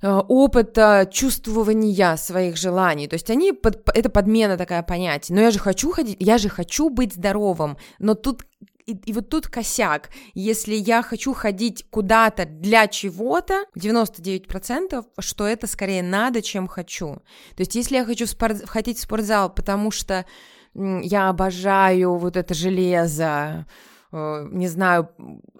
[0.03, 3.07] опыта чувствования своих желаний.
[3.07, 5.37] То есть они, под, это подмена такая понятие.
[5.37, 7.77] Но я же хочу ходить, я же хочу быть здоровым.
[7.99, 8.43] Но тут
[8.87, 10.11] и, и вот тут косяк.
[10.35, 17.15] Если я хочу ходить куда-то для чего-то, 99%, что это скорее надо, чем хочу.
[17.57, 20.27] То есть если я хочу спорт, ходить в спортзал, потому что
[20.75, 23.67] я обожаю вот это железо,
[24.11, 25.11] э, не знаю,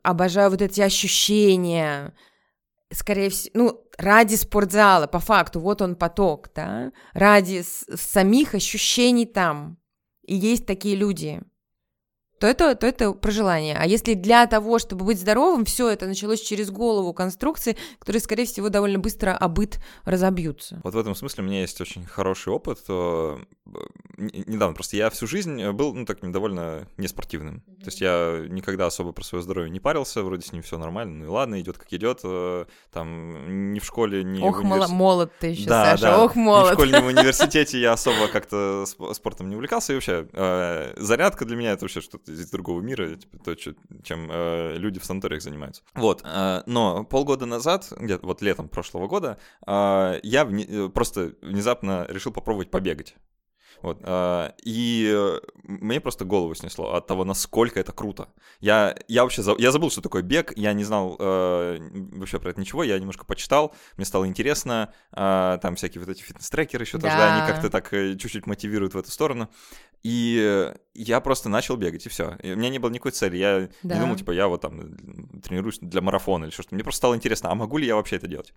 [0.03, 2.15] обожаю вот эти ощущения,
[2.95, 9.79] скорее всего, ну, ради спортзала, по факту, вот он поток, да, ради самих ощущений там.
[10.23, 11.43] И есть такие люди
[12.43, 13.77] то это, то это про желание.
[13.79, 18.47] А если для того, чтобы быть здоровым, все это началось через голову конструкции, которые, скорее
[18.47, 20.81] всего, довольно быстро обыт разобьются.
[20.83, 22.81] Вот в этом смысле у меня есть очень хороший опыт.
[22.89, 23.39] Э,
[24.17, 27.63] недавно просто я всю жизнь был, ну, таким довольно неспортивным.
[27.65, 27.79] Mm-hmm.
[27.79, 31.21] То есть я никогда особо про свое здоровье не парился, вроде с ним все нормально,
[31.21, 32.23] ну и ладно, идет как идет.
[32.25, 34.91] Э, там ни в школе, ни Ох, в универс...
[34.91, 36.25] молод ты еще, да, Саша, да.
[36.25, 36.71] ох, молод.
[36.71, 39.93] Ни в школе, ни в университете я особо как-то спортом не увлекался.
[39.93, 44.29] И вообще, э, зарядка для меня это вообще что-то из другого мира, типа, то, чем
[44.31, 45.83] э, люди в санаториях занимаются.
[45.95, 51.35] Вот, э, но полгода назад, где-то вот летом прошлого года, э, я вне, э, просто
[51.43, 53.15] внезапно решил попробовать побегать.
[53.83, 58.29] Вот, э, и мне просто голову снесло от того, насколько это круто.
[58.61, 61.79] Я, я вообще за, я забыл, что такое бег, я не знал э,
[62.13, 66.23] вообще про это ничего, я немножко почитал, мне стало интересно, э, там всякие вот эти
[66.23, 67.09] фитнес-трекеры еще да.
[67.09, 69.51] тоже, да, они как-то так э, чуть-чуть мотивируют в эту сторону.
[70.03, 72.37] И я просто начал бегать, и все.
[72.43, 73.37] У меня не было никакой цели.
[73.37, 73.95] Я да.
[73.95, 74.97] не думал, типа, я вот там
[75.41, 76.75] тренируюсь для марафона или что-то.
[76.75, 78.53] Мне просто стало интересно, а могу ли я вообще это делать?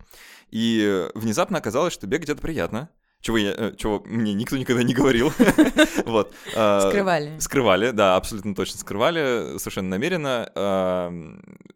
[0.50, 2.90] И внезапно оказалось, что бегать это приятно
[3.26, 5.32] чего, я, э, чего мне никто никогда не говорил.
[6.06, 6.32] вот.
[6.54, 7.36] А, скрывали.
[7.40, 10.48] Скрывали, да, абсолютно точно скрывали, совершенно намеренно.
[10.54, 11.12] А,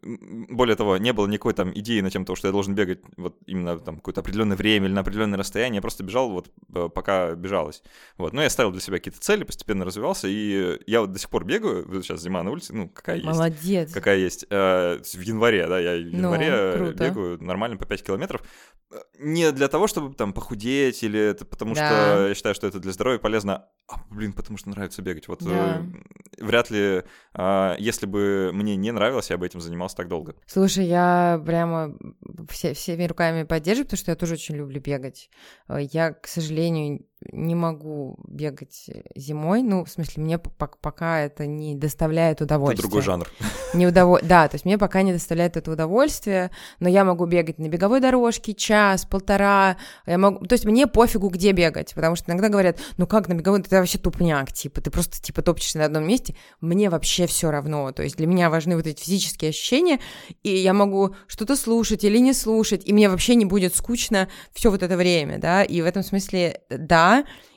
[0.01, 3.77] более того, не было никакой там идеи на того, что я должен бегать вот именно
[3.79, 5.79] там какое-то определенное время или на определенное расстояние.
[5.79, 7.83] Я просто бежал вот э, пока бежалось.
[8.17, 8.31] Вот.
[8.31, 11.43] Но я ставил для себя какие-то цели, постепенно развивался, и я вот до сих пор
[11.43, 11.85] бегаю.
[11.85, 13.27] Вот сейчас зима на улице, ну, какая есть.
[13.27, 13.91] Молодец.
[13.91, 14.45] Какая есть.
[14.49, 18.41] Э, в январе, да, я в ну, январе бегаю нормально по 5 километров.
[19.19, 21.87] Не для того, чтобы там похудеть или это потому да.
[21.87, 25.27] что я считаю, что это для здоровья полезно, а, блин, потому что нравится бегать.
[25.27, 25.81] Вот да.
[26.37, 30.35] э, вряд ли, э, если бы мне не нравилось, я бы этим занимался так долго.
[30.45, 31.97] Слушай, я прямо
[32.49, 35.29] все, всеми руками поддерживаю, потому что я тоже очень люблю бегать.
[35.67, 39.61] Э, я, к сожалению, не могу бегать зимой.
[39.61, 42.79] Ну, в смысле, мне пока это не доставляет удовольствия.
[42.79, 43.27] Это другой жанр.
[43.73, 44.19] Не удово...
[44.21, 48.01] Да, то есть мне пока не доставляет это удовольствие, но я могу бегать на беговой
[48.01, 49.77] дорожке час, полтора.
[50.05, 50.45] Я могу...
[50.45, 53.77] То есть мне пофигу, где бегать, потому что иногда говорят, ну как на беговой, это
[53.77, 56.35] вообще тупняк, типа, ты просто типа топчешься на одном месте.
[56.59, 57.91] Мне вообще все равно.
[57.93, 59.99] То есть для меня важны вот эти физические ощущения,
[60.43, 64.69] и я могу что-то слушать или не слушать, и мне вообще не будет скучно все
[64.69, 67.10] вот это время, да, и в этом смысле, да,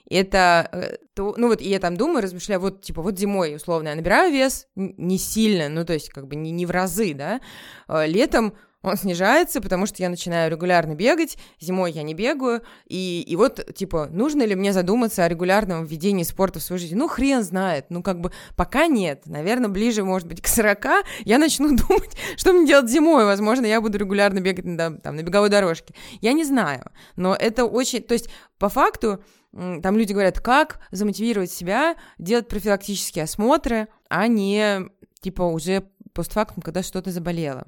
[0.08, 3.88] это, э, то, ну вот, и я там думаю, размышляю, вот, типа, вот зимой, условно,
[3.88, 7.40] я набираю вес не сильно, ну, то есть, как бы не, не в разы, да,
[7.88, 13.24] а летом он снижается, потому что я начинаю регулярно бегать, зимой я не бегаю, и,
[13.26, 16.94] и вот, типа, нужно ли мне задуматься о регулярном введении спорта в свою жизнь?
[16.94, 20.84] Ну, хрен знает, ну, как бы, пока нет, наверное, ближе, может быть, к 40
[21.24, 25.22] я начну думать, что мне делать зимой, возможно, я буду регулярно бегать на, там, на
[25.22, 26.84] беговой дорожке, я не знаю,
[27.16, 33.24] но это очень, то есть, по факту, там люди говорят, как замотивировать себя делать профилактические
[33.24, 34.88] осмотры, а не,
[35.20, 37.64] типа, уже постфактум, когда что-то заболело.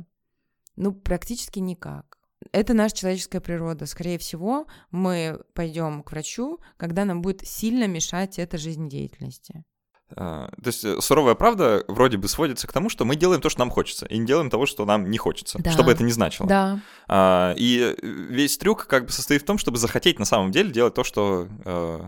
[0.75, 2.18] Ну, практически никак.
[2.53, 3.87] Это наша человеческая природа.
[3.87, 9.64] Скорее всего, мы пойдем к врачу, когда нам будет сильно мешать эта жизнедеятельности.
[10.14, 13.48] А, то есть э, суровая правда вроде бы сводится к тому, что мы делаем то,
[13.48, 15.70] что нам хочется, и не делаем того, что нам не хочется, да.
[15.70, 16.48] что бы это ни значило.
[16.48, 16.80] Да.
[17.08, 20.94] А, и весь трюк как бы состоит в том, чтобы захотеть на самом деле делать
[20.94, 22.00] то, что э,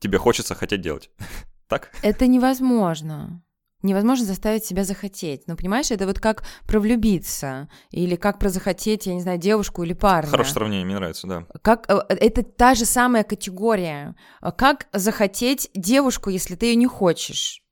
[0.00, 1.10] тебе хочется хотеть делать.
[1.68, 1.92] так?
[2.02, 3.42] Это невозможно
[3.82, 5.42] невозможно заставить себя захотеть.
[5.46, 9.82] Ну, понимаешь, это вот как про влюбиться или как про захотеть, я не знаю, девушку
[9.82, 10.30] или парня.
[10.30, 11.46] Хорошее сравнение, мне нравится, да.
[11.62, 14.14] Как, э, это та же самая категория.
[14.56, 17.65] Как захотеть девушку, если ты ее не хочешь?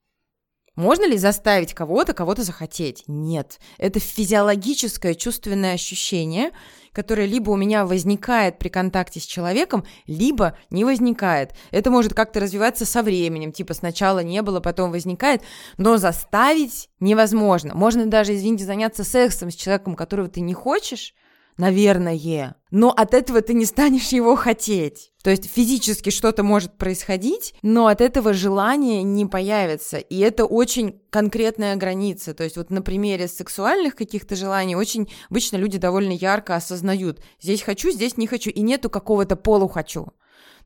[0.77, 3.05] Можно ли заставить кого-то кого-то захотеть?
[3.07, 3.61] Нет.
[3.79, 6.51] Это физиологическое чувственное ощущение,
[6.93, 11.53] которое либо у меня возникает при контакте с человеком, либо не возникает.
[11.71, 15.43] Это может как-то развиваться со временем, типа сначала не было, потом возникает,
[15.77, 17.75] но заставить невозможно.
[17.75, 21.15] Можно даже, извините, заняться сексом с человеком, которого ты не хочешь,
[21.57, 22.57] наверное.
[22.71, 25.13] Но от этого ты не станешь его хотеть.
[25.23, 29.99] То есть физически что-то может происходить, но от этого желания не появится.
[29.99, 32.35] И это очень конкретная граница.
[32.35, 37.21] То есть вот на примере сексуальных каких-то желаний очень обычно люди довольно ярко осознают.
[37.41, 38.51] Здесь хочу, здесь не хочу.
[38.51, 40.13] И нету какого-то полухочу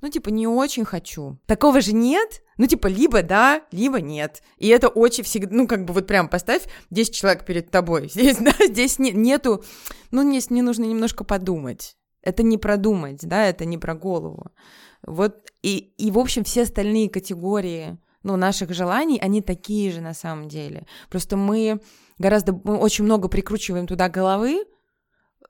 [0.01, 1.39] ну, типа, не очень хочу.
[1.47, 4.43] Такого же нет, ну, типа, либо да, либо нет.
[4.57, 8.09] И это очень всегда, ну, как бы вот прям поставь 10 человек перед тобой.
[8.13, 9.65] Здесь, да, здесь не, нету,
[10.11, 11.97] ну, здесь не нужно немножко подумать.
[12.23, 14.53] Это не продумать, да, это не про голову.
[15.07, 20.15] Вот, и, и в общем, все остальные категории, ну, наших желаний, они такие же на
[20.15, 20.87] самом деле.
[21.09, 21.81] Просто мы
[22.19, 24.65] гораздо, мы очень много прикручиваем туда головы,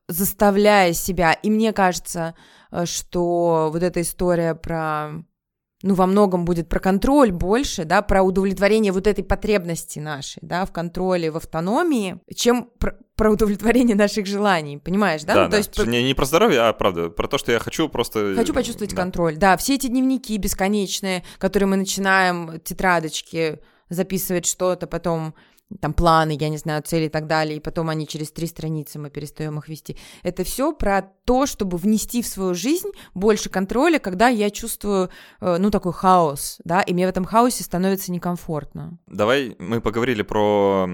[0.08, 1.32] заставляя себя.
[1.32, 2.34] И мне кажется,
[2.84, 5.24] что вот эта история про
[5.82, 10.64] ну, во многом будет про контроль больше, да, про удовлетворение вот этой потребности нашей, да,
[10.64, 15.34] в контроле, в автономии, чем про, про удовлетворение наших желаний, понимаешь, да?
[15.34, 15.50] Да, ну, да.
[15.52, 18.34] То есть не, не про здоровье, а правда, про то, что я хочу просто...
[18.34, 18.96] Хочу почувствовать да.
[18.96, 25.34] контроль, да, все эти дневники бесконечные, которые мы начинаем, тетрадочки, записывать что-то, потом
[25.80, 28.98] там планы, я не знаю, цели и так далее, и потом они через три страницы
[28.98, 29.96] мы перестаем их вести.
[30.22, 35.56] Это все про то, чтобы внести в свою жизнь больше контроля, когда я чувствую, э,
[35.58, 38.98] ну, такой хаос, да, и мне в этом хаосе становится некомфортно.
[39.06, 40.88] Давай мы поговорили про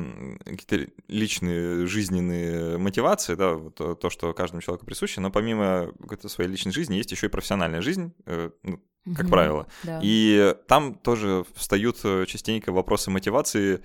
[0.45, 6.51] какие-то личные жизненные мотивации, да, вот то, что каждому человеку присуще, но помимо какой-то своей
[6.51, 8.81] личной жизни есть еще и профессиональная жизнь, э, ну,
[9.15, 9.67] как угу, правило.
[9.83, 10.01] Да.
[10.03, 13.83] И там тоже встают э, частенько вопросы мотивации,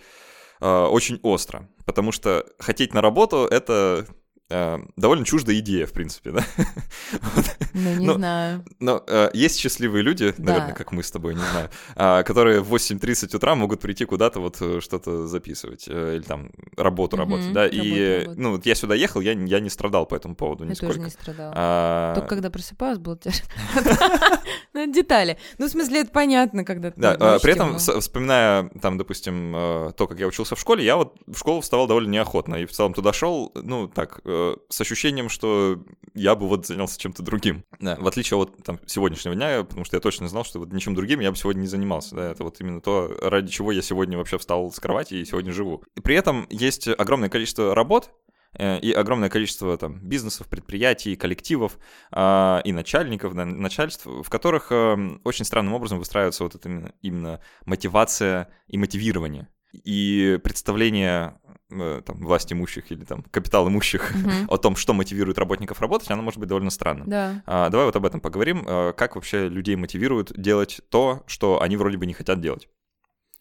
[0.60, 4.06] э, очень остро, потому что хотеть на работу— это
[4.50, 6.46] э, довольно чуждая идея, в принципе, да?
[7.74, 8.66] Ну, не но, знаю.
[8.80, 10.54] Но э, есть счастливые люди, да.
[10.54, 14.40] наверное, как мы с тобой, не знаю, э, которые в 8.30 утра могут прийти куда-то
[14.40, 18.96] вот э, что-то записывать, э, или там работу работать, да, и, ну, вот я сюда
[18.96, 20.94] ехал, я, я не страдал по этому поводу я нисколько.
[20.94, 21.52] тоже не страдал.
[21.56, 22.16] А...
[22.16, 23.42] Только когда просыпалась, было тяжело.
[24.74, 25.38] Ну, детали.
[25.58, 27.00] Ну, в смысле, это понятно, когда ты...
[27.00, 31.16] Да, а, при этом, вспоминая, там, допустим, то, как я учился в школе, я вот
[31.28, 35.84] в школу вставал довольно неохотно, и в целом туда шел, ну, так, с ощущением, что
[36.14, 37.59] я бы вот занялся чем-то другим.
[37.80, 40.96] Да, в отличие от там, сегодняшнего дня, потому что я точно знал, что вот ничем
[40.96, 42.16] другим я бы сегодня не занимался.
[42.16, 45.52] Да, это вот именно то, ради чего я сегодня вообще встал с кровати и сегодня
[45.52, 45.84] живу.
[45.96, 48.12] И при этом есть огромное количество работ,
[48.54, 51.78] э, и огромное количество там бизнесов, предприятий, коллективов
[52.12, 56.94] э, и начальников, да, начальств, в которых э, очень странным образом выстраивается вот это именно,
[57.02, 61.40] именно мотивация и мотивирование и представление
[61.70, 64.46] там, власть имущих или там капитал имущих mm-hmm.
[64.48, 67.10] о том, что мотивирует работников работать, оно может быть довольно странным.
[67.10, 67.44] Да.
[67.46, 68.64] А, давай вот об этом поговорим.
[68.68, 72.68] А, как вообще людей мотивируют делать то, что они вроде бы не хотят делать?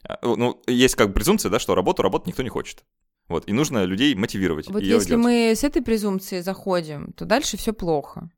[0.07, 2.85] А, ну, есть как презумпция, да, что работу работать никто не хочет.
[3.29, 4.69] Вот, и нужно людей мотивировать.
[4.69, 8.31] Вот если мы с этой презумпцией заходим, то дальше все плохо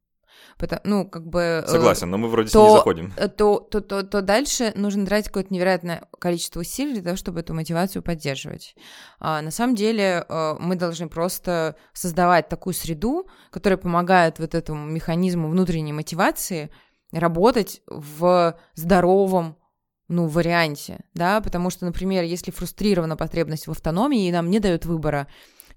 [0.84, 1.62] ну, как бы...
[1.64, 3.12] Э, Согласен, но мы вроде то, с ней заходим.
[3.16, 7.40] Э, то, то, то, то дальше нужно тратить какое-то невероятное количество усилий для того, чтобы
[7.40, 8.74] эту мотивацию поддерживать.
[9.18, 14.86] А, на самом деле э, мы должны просто создавать такую среду, которая помогает вот этому
[14.86, 16.70] механизму внутренней мотивации
[17.12, 19.56] работать в здоровом
[20.08, 24.84] ну, варианте, да, потому что, например, если фрустрирована потребность в автономии, и нам не дают
[24.84, 25.28] выбора,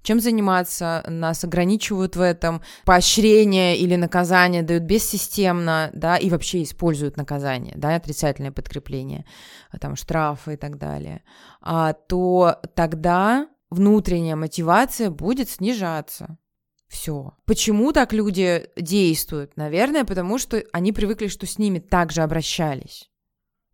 [0.04, 7.16] чем заниматься, нас ограничивают в этом, поощрение или наказание дают бессистемно, да, и вообще используют
[7.16, 9.24] наказание, да, отрицательное подкрепление,
[9.70, 11.22] а там штрафы и так далее,
[11.60, 16.38] а, то тогда внутренняя мотивация будет снижаться.
[16.86, 17.32] Все.
[17.46, 19.56] Почему так люди действуют?
[19.56, 23.10] Наверное, потому что они привыкли, что с ними также обращались.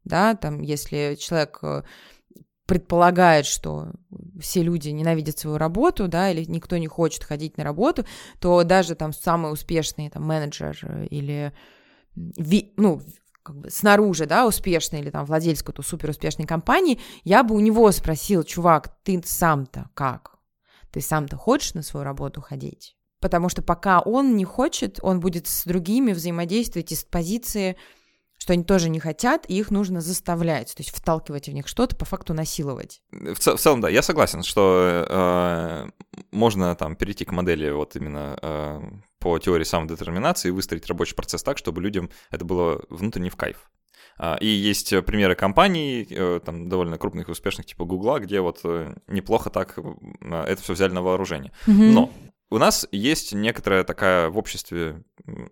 [0.04, 1.82] Да, там, если человек э,
[2.70, 3.88] предполагает, что
[4.40, 8.06] все люди ненавидят свою работу, да, или никто не хочет ходить на работу,
[8.38, 11.52] то даже там самый успешный там менеджер или
[12.14, 13.02] ви, ну,
[13.42, 17.60] как бы снаружи, да, успешный или там владелец какой-то супер успешной компании, я бы у
[17.60, 20.36] него спросил, чувак, ты сам-то как?
[20.92, 22.96] Ты сам-то хочешь на свою работу ходить?
[23.18, 27.76] Потому что пока он не хочет, он будет с другими взаимодействовать из позиции
[28.40, 31.94] что они тоже не хотят, и их нужно заставлять, то есть вталкивать в них что-то,
[31.94, 33.02] по факту насиловать.
[33.12, 35.90] В, цел, в целом, да, я согласен, что э,
[36.32, 38.80] можно там перейти к модели вот именно э,
[39.18, 43.70] по теории самодетерминации и выстроить рабочий процесс так, чтобы людям это было внутренне в кайф.
[44.16, 48.60] А, и есть примеры компаний, э, там, довольно крупных и успешных, типа Гугла, где вот
[48.64, 51.52] э, неплохо так э, это все взяли на вооружение.
[51.66, 51.90] Mm-hmm.
[51.92, 52.10] Но
[52.50, 55.04] у нас есть некоторая такая в обществе,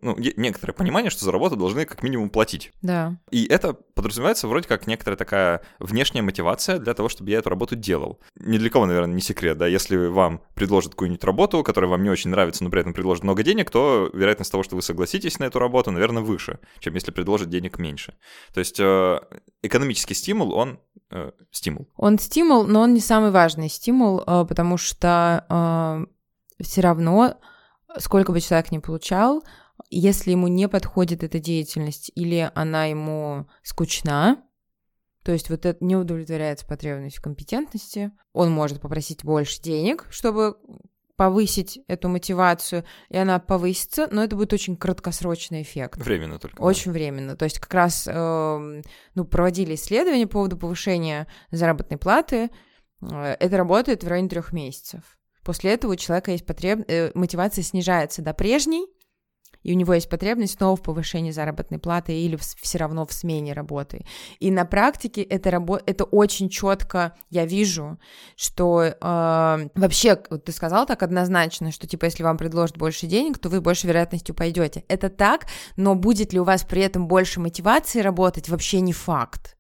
[0.02, 2.72] ну, некоторое понимание, что за работу должны как минимум платить.
[2.82, 3.18] Да.
[3.30, 7.76] И это подразумевается вроде как некоторая такая внешняя мотивация для того, чтобы я эту работу
[7.76, 8.20] делал.
[8.40, 12.11] Ни для кого, наверное, не секрет, да, если вам предложат какую-нибудь работу, которая вам не
[12.11, 15.44] очень нравится, но при этом предложат много денег, то вероятность того, что вы согласитесь на
[15.44, 18.14] эту работу, наверное, выше, чем если предложат денег меньше.
[18.53, 19.20] То есть э,
[19.62, 20.80] экономический стимул, он
[21.11, 21.88] э, стимул.
[21.96, 26.09] Он стимул, но он не самый важный стимул, э, потому что
[26.62, 27.38] все равно,
[27.98, 29.42] сколько бы человек ни получал,
[29.90, 34.42] если ему не подходит эта деятельность или она ему скучна,
[35.24, 40.56] то есть вот это не удовлетворяется потребность в компетентности, он может попросить больше денег, чтобы
[41.16, 45.98] повысить эту мотивацию, и она повысится, но это будет очень краткосрочный эффект.
[45.98, 46.62] Временно только.
[46.62, 46.98] Очень да.
[46.98, 47.36] временно.
[47.36, 48.82] То есть как раз э,
[49.14, 52.50] ну, проводили исследования по поводу повышения заработной платы.
[53.02, 55.17] Э, это работает в районе трех месяцев
[55.49, 56.84] после этого у человека есть потреб...
[56.88, 58.86] Э, мотивация снижается до прежней,
[59.62, 63.52] и у него есть потребность снова в повышении заработной платы или все равно в смене
[63.52, 64.04] работы.
[64.38, 67.98] И на практике это, рабо- это очень четко я вижу,
[68.36, 73.38] что э, вообще, вот ты сказал так однозначно, что типа если вам предложат больше денег,
[73.38, 74.84] то вы больше вероятностью пойдете.
[74.88, 75.46] Это так,
[75.76, 79.56] но будет ли у вас при этом больше мотивации работать, вообще не факт.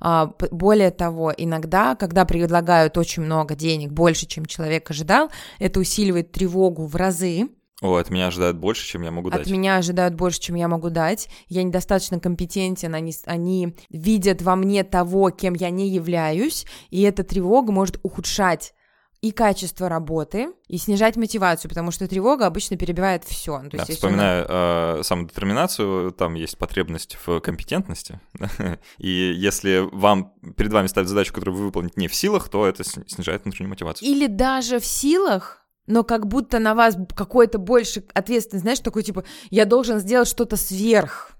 [0.00, 6.32] А, более того, иногда, когда предлагают очень много денег, больше, чем человек ожидал, это усиливает
[6.32, 7.48] тревогу в разы,
[7.80, 9.42] о, от меня ожидают больше, чем я могу дать.
[9.42, 11.28] От меня ожидают больше, чем я могу дать.
[11.46, 17.22] Я недостаточно компетентен, они, они видят во мне того, кем я не являюсь, и эта
[17.22, 18.74] тревога может ухудшать
[19.20, 23.60] и качество работы, и снижать мотивацию, потому что тревога обычно перебивает все.
[23.60, 25.00] Ну, да, вспоминая она...
[25.00, 28.20] э, самодетерминацию, там есть потребность в компетентности,
[28.98, 32.84] и если вам перед вами ставят задачу, которую вы выполнить не в силах, то это
[32.84, 34.08] снижает внутреннюю мотивацию.
[34.08, 39.24] Или даже в силах, но как будто на вас какой-то больше ответственность, знаешь, такой типа,
[39.50, 41.32] я должен сделать что-то сверх.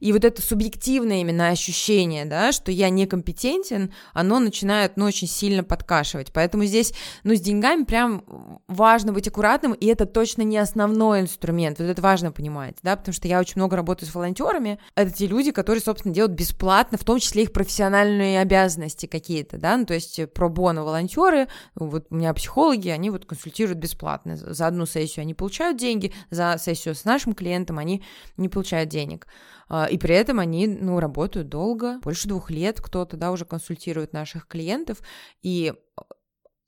[0.00, 5.64] И вот это субъективное именно ощущение, да, что я некомпетентен, оно начинает, ну, очень сильно
[5.64, 6.32] подкашивать.
[6.32, 6.92] Поэтому здесь,
[7.24, 8.24] ну, с деньгами прям
[8.68, 11.78] важно быть аккуратным, и это точно не основной инструмент.
[11.78, 14.78] Вот это важно понимать, да, потому что я очень много работаю с волонтерами.
[14.94, 19.76] Это те люди, которые, собственно, делают бесплатно, в том числе их профессиональные обязанности какие-то, да,
[19.76, 24.36] ну, то есть про боно волонтеры, вот у меня психологи, они вот консультируют бесплатно.
[24.36, 28.02] За одну сессию они получают деньги, за сессию с нашим клиентом они
[28.36, 29.26] не получают денег.
[29.68, 34.12] А, и при этом они, ну, работают долго, больше двух лет кто-то, да, уже консультирует
[34.12, 35.02] наших клиентов,
[35.42, 35.74] и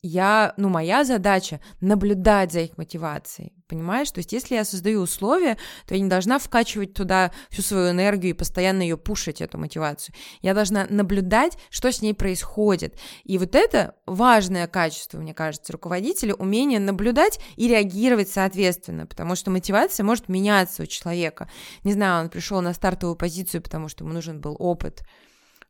[0.03, 4.11] я, ну, моя задача наблюдать за их мотивацией, понимаешь?
[4.11, 8.31] То есть, если я создаю условия, то я не должна вкачивать туда всю свою энергию
[8.31, 10.15] и постоянно ее пушить, эту мотивацию.
[10.41, 12.97] Я должна наблюдать, что с ней происходит.
[13.25, 19.51] И вот это важное качество, мне кажется, руководителя, умение наблюдать и реагировать соответственно, потому что
[19.51, 21.51] мотивация может меняться у человека.
[21.83, 25.03] Не знаю, он пришел на стартовую позицию, потому что ему нужен был опыт,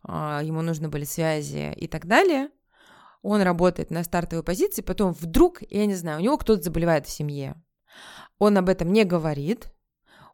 [0.02, 2.50] а, ему нужны были связи и так далее,
[3.22, 7.10] он работает на стартовой позиции, потом вдруг, я не знаю, у него кто-то заболевает в
[7.10, 7.54] семье.
[8.38, 9.72] Он об этом не говорит,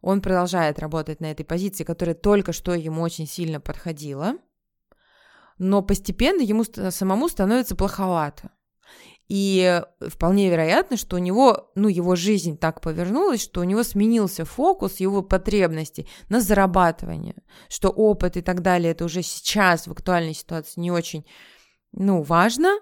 [0.00, 4.34] он продолжает работать на этой позиции, которая только что ему очень сильно подходила,
[5.56, 8.50] но постепенно ему самому становится плоховато.
[9.28, 14.44] И вполне вероятно, что у него, ну, его жизнь так повернулась, что у него сменился
[14.44, 17.36] фокус его потребностей на зарабатывание,
[17.70, 21.24] что опыт и так далее, это уже сейчас в актуальной ситуации не очень
[21.96, 22.78] ну, важно,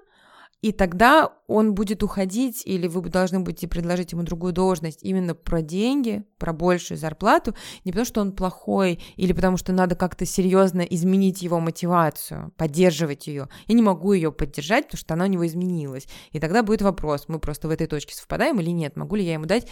[0.63, 5.61] и тогда он будет уходить, или вы должны будете предложить ему другую должность именно про
[5.61, 7.55] деньги, про большую зарплату,
[7.85, 13.27] не потому что он плохой, или потому что надо как-то серьезно изменить его мотивацию, поддерживать
[13.27, 13.49] ее.
[13.67, 16.07] Я не могу ее поддержать, потому что она у него изменилась.
[16.31, 19.35] И тогда будет вопрос, мы просто в этой точке совпадаем или нет, могу ли я
[19.35, 19.67] ему дать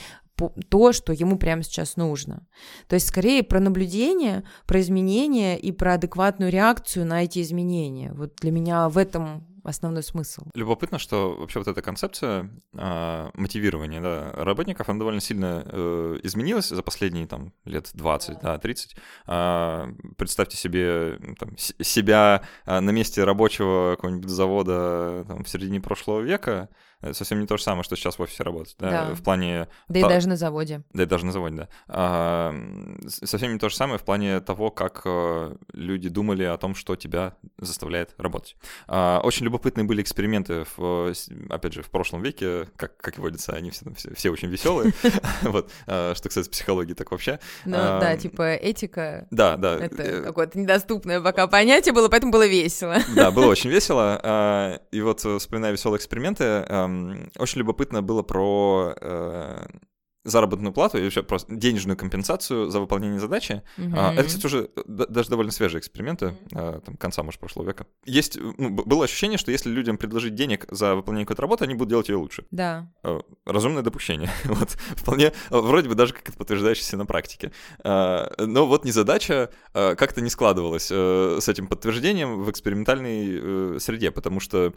[0.68, 2.47] то, что ему прямо сейчас нужно.
[2.88, 8.12] То есть скорее про наблюдение, про изменения и про адекватную реакцию на эти изменения.
[8.12, 10.43] Вот для меня в этом основной смысл.
[10.55, 16.69] Любопытно, что вообще вот эта концепция э, мотивирования да, работников, она довольно сильно э, изменилась
[16.69, 18.97] за последние там лет 20, да, 30.
[19.27, 26.21] Э, представьте себе там, себя э, на месте рабочего какого-нибудь завода там, в середине прошлого
[26.21, 26.69] века,
[27.12, 29.14] совсем не то же самое, что сейчас в офисе работать, да, да.
[29.14, 29.68] в плане...
[29.88, 30.82] Да и даже на заводе.
[30.92, 31.68] Да и даже на заводе, да.
[31.88, 32.55] А,
[33.09, 36.96] совсем не то же самое в плане того, как э, люди думали о том, что
[36.96, 38.57] тебя заставляет работать.
[38.86, 41.12] А, очень любопытные были эксперименты, в,
[41.48, 44.92] опять же, в прошлом веке, как, как и водится, они все, все, все очень веселые,
[45.42, 47.38] вот, а, что, кстати, психологии так вообще.
[47.64, 49.26] Ну да, типа этика.
[49.30, 49.76] Да, да.
[49.76, 52.98] Это э, какое-то недоступное пока понятие было, поэтому было весело.
[53.14, 54.80] Да, было очень весело.
[54.92, 56.64] И вот, э, вспоминая веселые эксперименты,
[57.38, 59.66] очень любопытно было про э,
[60.25, 63.62] заработную плату и вообще просто денежную компенсацию за выполнение задачи.
[63.79, 64.14] Mm-hmm.
[64.14, 66.81] Это, кстати, уже даже довольно свежие эксперименты, mm-hmm.
[66.85, 67.87] там, конца, может, прошлого века.
[68.05, 71.89] Есть, ну, было ощущение, что если людям предложить денег за выполнение какой-то работы, они будут
[71.89, 72.45] делать ее лучше.
[72.51, 72.93] Да.
[73.03, 74.31] А, разумное допущение.
[74.45, 77.53] вот, вполне, вроде бы даже как-то подтверждающееся на практике.
[77.83, 84.41] Но вот незадача как-то не складывалась э, с этим подтверждением в экспериментальной э, среде, потому
[84.41, 84.75] что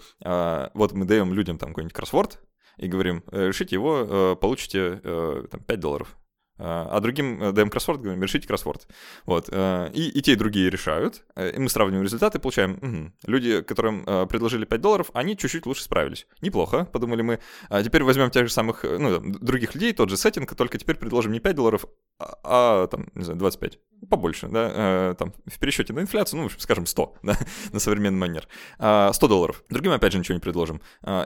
[0.73, 2.39] вот мы даем людям там какой-нибудь кроссворд,
[2.77, 6.17] и говорим, «Э, решите его, э, получите э, там, 5 долларов.
[6.65, 8.87] А другим даем кроссворд, говорим, решите кроссворд.
[9.25, 9.49] Вот.
[9.49, 11.23] И, и те, и другие решают.
[11.37, 13.11] И мы сравниваем результаты, получаем, угу.
[13.25, 16.27] люди, которым предложили 5 долларов, они чуть-чуть лучше справились.
[16.41, 17.39] Неплохо, подумали мы.
[17.69, 21.31] А теперь возьмем тех же самых, ну, других людей, тот же сеттинг, только теперь предложим
[21.31, 21.85] не 5 долларов,
[22.19, 26.85] а, а там, не знаю, 25 побольше, да, там, в пересчете на инфляцию, ну, скажем,
[26.85, 27.37] 100, да,
[27.71, 28.47] на современный манер,
[28.77, 29.63] 100 долларов.
[29.69, 30.81] Другим, опять же, ничего не предложим.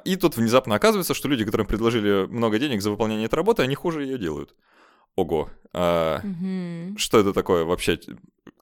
[0.06, 3.76] И тут внезапно оказывается, что люди, которым предложили много денег за выполнение этой работы, они
[3.76, 4.56] хуже ее делают.
[5.18, 6.98] Ого, а, угу.
[6.98, 8.00] что это такое вообще?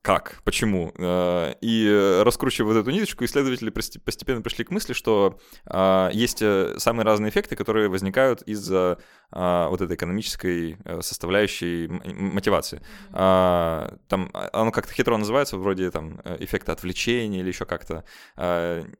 [0.02, 0.42] Как?
[0.46, 0.94] Почему?
[0.98, 6.76] А, и раскручивая вот эту ниточку, исследователи постепенно пришли к мысли, что а, есть э,
[6.78, 9.00] самые разные эффекты, которые возникают из-за
[9.32, 12.82] а, вот этой экономической э, составляющей мотивации.
[13.12, 18.06] Там оно как-то хитро называется, вроде там э, эффекта отвлечения или еще как-то,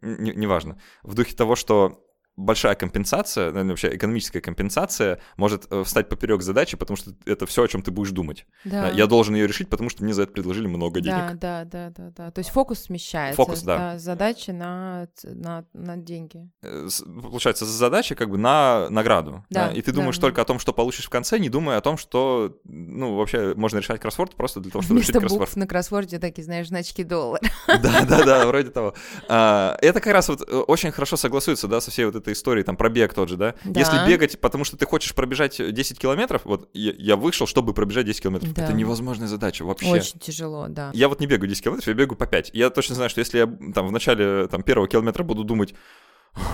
[0.02, 0.74] неважно.
[0.74, 2.02] Не в духе того, что
[2.38, 7.64] большая компенсация, наверное, вообще экономическая компенсация может э, встать поперек задачи, потому что это все,
[7.64, 8.46] о чем ты будешь думать.
[8.66, 8.90] Да.
[8.90, 11.38] Я должен ее решить, потому что мне за это предложили много денег.
[11.40, 12.32] Да, да, да, да, да.
[12.32, 13.38] То есть фокус смещается.
[13.38, 13.78] Фокус, да.
[13.78, 16.50] да задачи на, на, на деньги.
[16.62, 16.88] Э,
[17.22, 19.46] получается, задача как бы на награду.
[19.50, 19.74] Да, да?
[19.74, 20.42] И ты думаешь да, только да.
[20.42, 24.02] о том, что получишь в конце, не думая о том, что, ну, вообще можно решать
[24.02, 25.50] кроссворд просто для того, чтобы Вместо решить кроссворд.
[25.50, 27.42] букв на кроссворде такие, знаешь, значки доллар.
[27.68, 28.94] Да, да, да, вроде того.
[29.28, 32.64] А, это как раз вот э, очень хорошо согласуется, да, со всей вот этой историей,
[32.64, 33.56] там, пробег тот же, да?
[33.64, 33.80] да?
[33.80, 38.06] Если бегать, потому что ты хочешь пробежать 10 километров, вот я, я вышел, чтобы пробежать
[38.06, 38.54] 10 километров.
[38.54, 38.64] Да.
[38.64, 39.90] Это невозможная задача вообще.
[39.90, 40.92] Очень тяжело, да.
[40.94, 42.52] Я вот не бегаю 10 километров, я бегаю по 5.
[42.54, 45.74] Я точно знаю, что если я там в начале там, первого километра буду думать,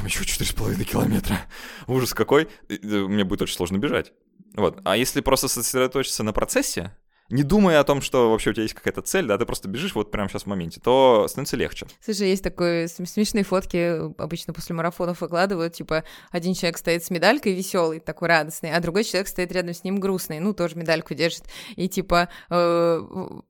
[0.05, 1.37] еще 4,5 километра,
[1.87, 4.13] ужас какой, мне будет очень сложно бежать.
[4.55, 4.81] Вот.
[4.83, 6.95] А если просто сосредоточиться на процессе,
[7.31, 9.95] не думая о том, что вообще у тебя есть какая-то цель, да, ты просто бежишь
[9.95, 11.87] вот прямо сейчас в моменте, то становится легче.
[12.03, 17.53] Слушай, есть такой смешные фотки, обычно после марафонов выкладывают, типа, один человек стоит с медалькой
[17.53, 21.43] веселый, такой радостный, а другой человек стоит рядом с ним грустный, ну, тоже медальку держит,
[21.75, 23.01] и типа э,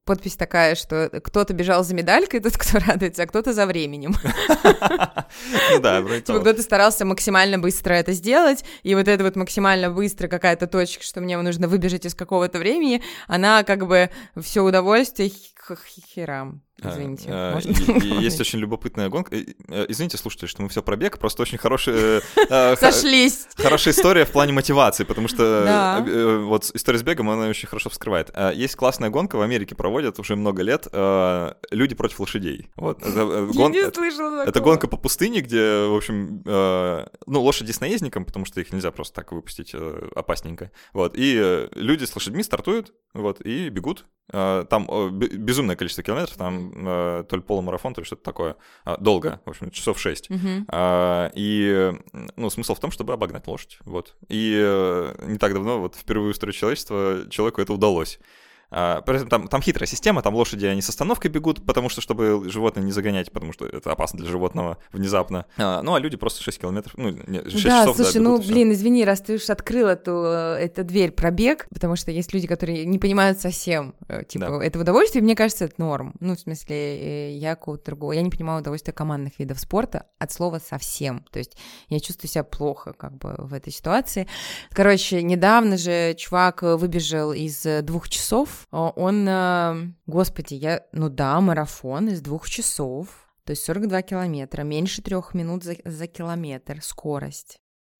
[0.05, 4.13] подпись такая, что кто-то бежал за медалькой, тот, кто радуется, а кто-то за временем.
[5.71, 10.27] Ну да, Типа кто-то старался максимально быстро это сделать, и вот это вот максимально быстро
[10.27, 14.09] какая-то точка, что мне нужно выбежать из какого-то времени, она как бы
[14.41, 15.31] все удовольствие
[16.13, 16.61] херам.
[16.83, 17.25] Извините.
[17.29, 19.35] А, есть очень любопытная гонка.
[19.35, 22.21] Э, извините, слушатели, что мы все про бег, просто очень хорошая...
[22.49, 23.47] Э, Сошлись.
[23.55, 27.89] Хорошая история в плане мотивации, потому что э, вот история с бегом, она очень хорошо
[27.89, 28.31] вскрывает.
[28.33, 30.87] А, есть классная гонка, в Америке проводят уже много лет,
[31.71, 32.69] люди против лошадей.
[32.75, 33.01] Вот.
[33.05, 38.45] Я не слышала Это гонка по пустыне, где, в общем, ну, лошади с наездником, потому
[38.45, 39.75] что их нельзя просто так выпустить
[40.15, 40.71] опасненько.
[40.93, 41.13] Вот.
[41.15, 44.05] И люди с лошадьми стартуют, вот, и бегут.
[44.31, 48.55] Там безумное количество километров, там э, то ли полумарафон, то ли что-то такое.
[48.85, 50.29] А, долго, в общем, часов 6.
[50.29, 50.63] Uh-huh.
[50.69, 51.93] А, и,
[52.37, 54.15] ну, смысл в том, чтобы обогнать лошадь, вот.
[54.29, 58.19] И э, не так давно, вот впервые в истории человечества, человеку это удалось.
[58.71, 62.83] А, там, там хитрая система, там лошади, они с остановкой бегут, потому что, чтобы животное
[62.83, 65.45] не загонять, потому что это опасно для животного внезапно.
[65.57, 67.97] А, ну, а люди просто 6 километров, ну, 6 да, часов.
[67.97, 72.11] слушай, да, ну, блин, извини, раз ты уж открыл эту, эту дверь пробег, потому что
[72.11, 74.65] есть люди, которые не понимают совсем, э, типа, да.
[74.65, 76.13] это удовольствие, мне кажется, это норм.
[76.21, 80.31] Ну, в смысле, э, я какого-то другого, я не понимаю удовольствия командных видов спорта от
[80.31, 81.25] слова совсем.
[81.31, 81.57] То есть
[81.89, 84.27] я чувствую себя плохо, как бы, в этой ситуации.
[84.71, 92.09] Короче, недавно же чувак выбежал из двух часов, он, э, господи, я, ну да, марафон
[92.09, 93.07] из двух часов,
[93.43, 97.59] то есть 42 километра, меньше трех минут за, за километр скорость.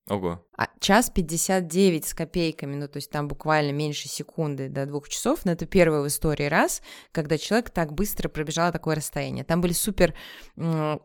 [0.09, 0.45] Ого.
[0.61, 5.39] А час 59 с копейками, ну, то есть там буквально меньше секунды до двух часов,
[5.43, 9.43] но это первый в истории раз, когда человек так быстро пробежал такое расстояние.
[9.43, 10.13] Там были супер,
[10.55, 10.99] ну,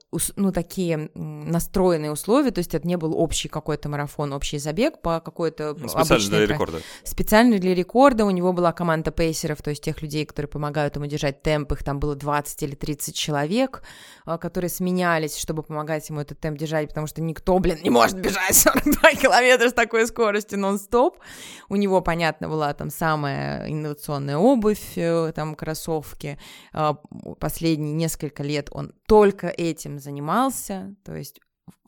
[0.53, 5.75] такие настроенные условия, то есть это не был общий какой-то марафон, общий забег по какой-то
[5.79, 6.81] ну, Специально для рекорда.
[7.03, 8.27] Специально для рекорда.
[8.27, 11.83] У него была команда пейсеров, то есть тех людей, которые помогают ему держать темп, их
[11.83, 13.83] там было 20 или 30 человек,
[14.27, 18.21] а, которые сменялись, чтобы помогать ему этот темп держать, потому что никто, блин, не может
[18.21, 21.19] бежать 42 километра километров с такой скоростью нон-стоп.
[21.69, 26.39] У него, понятно, была там самая инновационная обувь, э, там кроссовки.
[26.73, 26.95] А,
[27.39, 31.41] последние несколько лет он только этим занимался, то есть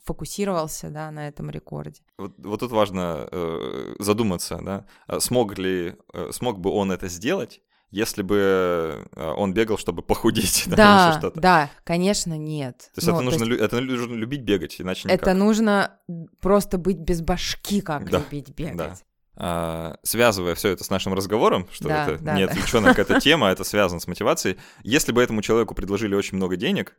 [0.03, 2.01] фокусировался, да, на этом рекорде.
[2.17, 7.09] Вот, вот тут важно э, задуматься, да, а смог ли, э, смог бы он это
[7.09, 10.65] сделать, если бы э, он бегал, чтобы похудеть.
[10.79, 11.39] Да, что-то.
[11.39, 12.77] да, конечно, нет.
[12.77, 15.21] То есть, Но, это, нужно, есть это нужно любить бегать, иначе никак.
[15.21, 15.99] Это нужно
[16.41, 18.77] просто быть без башки, как да, любить бегать.
[18.77, 18.95] Да.
[19.41, 22.95] А, связывая все это с нашим разговором, что да, это да, не отвлеченная да.
[22.95, 24.57] какая-то тема, это связано с мотивацией.
[24.83, 26.95] Если бы этому человеку предложили очень много денег,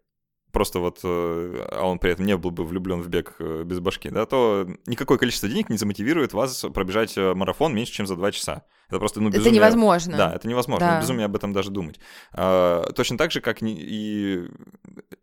[0.53, 3.81] просто вот, э, а он при этом не был бы влюблен в бег э, без
[3.81, 8.17] башки, да, то никакое количество денег не замотивирует вас пробежать э, марафон меньше, чем за
[8.17, 8.65] два часа.
[8.89, 9.49] Это просто, ну, безумие.
[9.49, 10.17] Это невозможно.
[10.17, 10.87] Да, это невозможно.
[10.87, 11.01] Да.
[11.01, 12.01] Безумие об этом даже думать.
[12.33, 14.49] А, точно так же, как и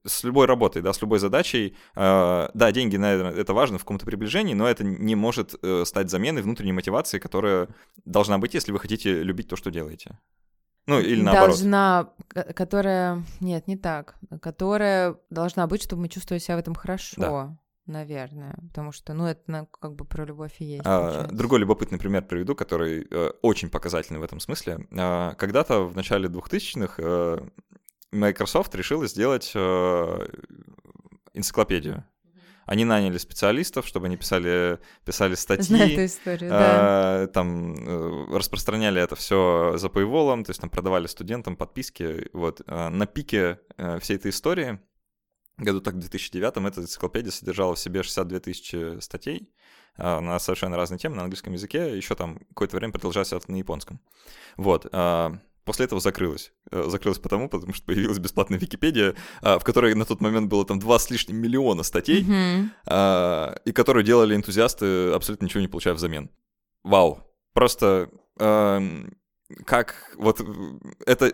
[0.06, 1.76] с любой работой, да, с любой задачей.
[1.94, 6.44] А, да, деньги, наверное, это важно в каком-то приближении, но это не может стать заменой
[6.44, 7.68] внутренней мотивации, которая
[8.06, 10.18] должна быть, если вы хотите любить то, что делаете.
[10.88, 11.50] Ну, или наоборот.
[11.50, 12.10] Должна,
[12.56, 13.24] которая...
[13.42, 14.16] Нет, не так.
[14.42, 17.22] Которая должна быть, чтобы мы чувствовали себя в этом хорошо.
[17.22, 17.58] Да.
[17.86, 20.82] Наверное, потому что, ну, это как бы про любовь и есть.
[20.86, 24.88] А, другой любопытный пример приведу, который э, очень показательный в этом смысле.
[24.92, 27.40] Э, когда-то в начале 2000-х э,
[28.12, 30.28] Microsoft решила сделать э,
[31.34, 32.04] энциклопедию
[32.68, 35.64] они наняли специалистов, чтобы они писали, писали статьи.
[35.64, 37.24] Знаю эту историю, да.
[37.24, 42.28] Э, там э, распространяли это все за paywall, то есть там продавали студентам подписки.
[42.34, 42.62] Вот.
[42.68, 44.80] Э, на пике э, всей этой истории,
[45.58, 49.50] году так в 2009 эта энциклопедия содержала в себе 62 тысячи статей
[49.98, 54.00] на совершенно разные темы на английском языке, еще там какое-то время продолжалось это на японском.
[54.56, 54.86] Вот.
[55.68, 56.54] Э, После этого закрылась.
[56.72, 60.66] Э, закрылась потому, потому что появилась бесплатная Википедия, а, в которой на тот момент было
[60.66, 63.62] там два с лишним миллиона статей, mm-hmm.
[63.66, 66.30] и которую делали энтузиасты, абсолютно ничего не получая взамен.
[66.84, 67.20] Вау.
[67.54, 68.10] Просто
[69.66, 70.42] как вот
[71.06, 71.34] это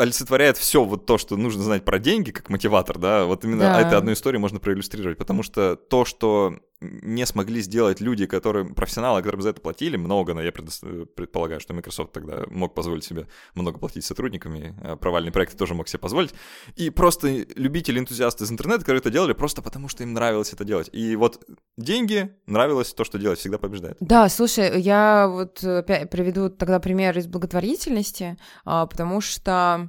[0.00, 3.80] олицетворяет все вот то, что нужно знать про деньги, как мотиватор, да, вот именно да.
[3.80, 9.20] этой одной истории можно проиллюстрировать, потому что то, что не смогли сделать люди, которые профессионалы,
[9.20, 13.78] которым за это платили много, но я предполагаю, что Microsoft тогда мог позволить себе много
[13.78, 16.32] платить сотрудниками, а провальные проекты тоже мог себе позволить,
[16.76, 20.64] и просто любители, энтузиасты из интернета, которые это делали просто потому, что им нравилось это
[20.64, 20.88] делать.
[20.92, 21.44] И вот
[21.76, 23.98] деньги, нравилось то, что делать, всегда побеждает.
[24.00, 29.88] Да, слушай, я вот опять приведу тогда пример из благотворительности, а, потому что Э,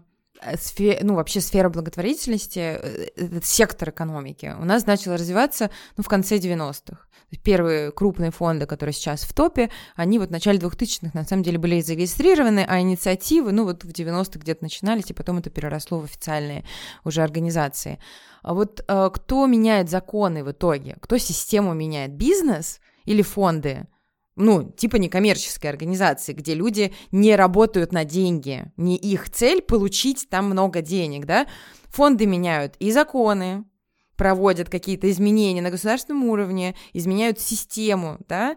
[0.57, 0.99] сфе...
[1.01, 6.37] ну, вообще сфера благотворительности, э, этот сектор экономики у нас начал развиваться, ну, в конце
[6.37, 6.97] 90-х.
[7.43, 11.57] Первые крупные фонды, которые сейчас в топе, они вот в начале 2000-х на самом деле
[11.57, 16.03] были зарегистрированы, а инициативы, ну, вот в 90-х где-то начинались, и потом это переросло в
[16.03, 16.65] официальные
[17.05, 17.99] уже организации.
[18.41, 20.97] А вот э, кто меняет законы в итоге?
[20.99, 22.11] Кто систему меняет?
[22.13, 23.87] Бизнес или фонды?
[24.35, 30.45] Ну, типа некоммерческой организации, где люди не работают на деньги, не их цель получить там
[30.45, 31.47] много денег, да,
[31.89, 33.65] фонды меняют и законы,
[34.21, 38.55] проводят какие-то изменения на государственном уровне, изменяют систему, да,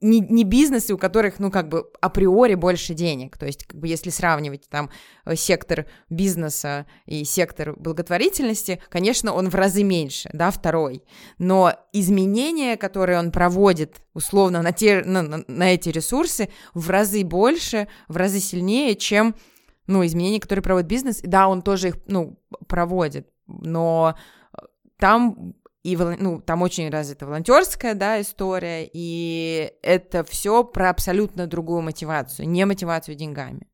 [0.00, 3.86] не, не бизнесы, у которых, ну, как бы априори больше денег, то есть, как бы,
[3.86, 4.90] если сравнивать там
[5.36, 11.04] сектор бизнеса и сектор благотворительности, конечно, он в разы меньше, да, второй,
[11.38, 17.22] но изменения, которые он проводит, условно, на, те, на, на, на эти ресурсы, в разы
[17.22, 19.36] больше, в разы сильнее, чем,
[19.86, 24.16] ну, изменения, которые проводит бизнес, да, он тоже их, ну, проводит, но
[24.98, 25.54] там
[25.86, 32.48] и ну, там очень развита волонтерская, да, история, и это все про абсолютно другую мотивацию,
[32.48, 33.68] не мотивацию деньгами.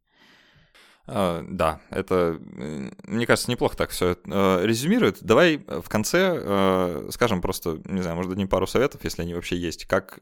[1.09, 5.21] Uh, да, это, мне кажется, неплохо так все uh, э, резюмирует.
[5.21, 9.57] Давай в конце uh, скажем просто, не знаю, может, дадим пару советов, если они вообще
[9.57, 10.19] есть, как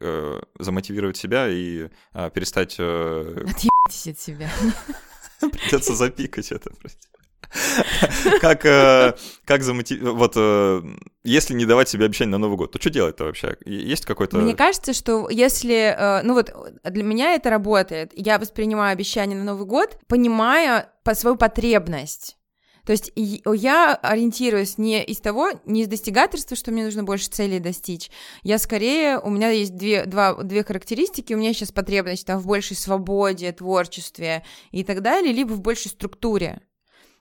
[0.59, 1.89] замотивировать себя и
[2.33, 2.79] перестать...
[2.79, 4.49] Отъебитесь от себя.
[5.39, 7.07] Придется запикать это, прости.
[8.39, 9.13] Как, э,
[9.45, 10.17] как замотивировать...
[10.17, 10.81] Вот э,
[11.23, 13.57] если не давать себе обещания на Новый год, то что делать-то вообще?
[13.65, 14.37] Есть какой-то...
[14.37, 15.95] Мне кажется, что если...
[15.97, 18.11] Э, ну вот для меня это работает.
[18.15, 22.37] Я воспринимаю обещания на Новый год, понимая по свою потребность.
[22.85, 27.59] То есть я ориентируюсь не из того, не из достигательства, что мне нужно больше целей
[27.59, 28.09] достичь.
[28.43, 31.33] Я скорее, у меня есть две, два, две характеристики.
[31.33, 35.91] У меня сейчас потребность там, в большей свободе, творчестве и так далее, либо в большей
[35.91, 36.61] структуре.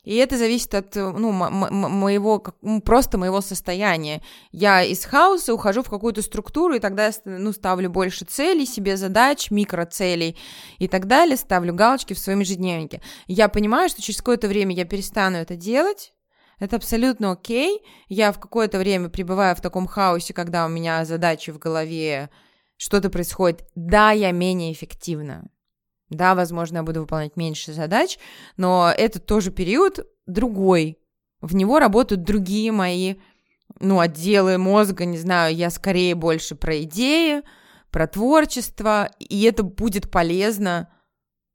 [0.02, 2.38] И это зависит от ну, моего,
[2.84, 4.22] просто моего состояния.
[4.50, 8.96] Я из хаоса ухожу в какую-то структуру, и тогда я ну, ставлю больше целей себе,
[8.96, 10.38] задач, микроцелей
[10.78, 13.02] и так далее, ставлю галочки в своем ежедневнике.
[13.26, 16.14] Я понимаю, что через какое-то время я перестану это делать,
[16.58, 17.82] это абсолютно окей.
[18.08, 22.30] Я в какое-то время пребываю в таком хаосе, когда у меня задачи в голове,
[22.76, 23.66] что-то происходит.
[23.74, 25.50] Да, я менее эффективна.
[26.10, 28.18] Да, возможно, я буду выполнять меньше задач,
[28.56, 30.98] но это тоже период другой.
[31.40, 33.14] В него работают другие мои,
[33.78, 37.42] ну, отделы мозга, не знаю, я скорее больше про идеи,
[37.90, 40.88] про творчество, и это будет полезно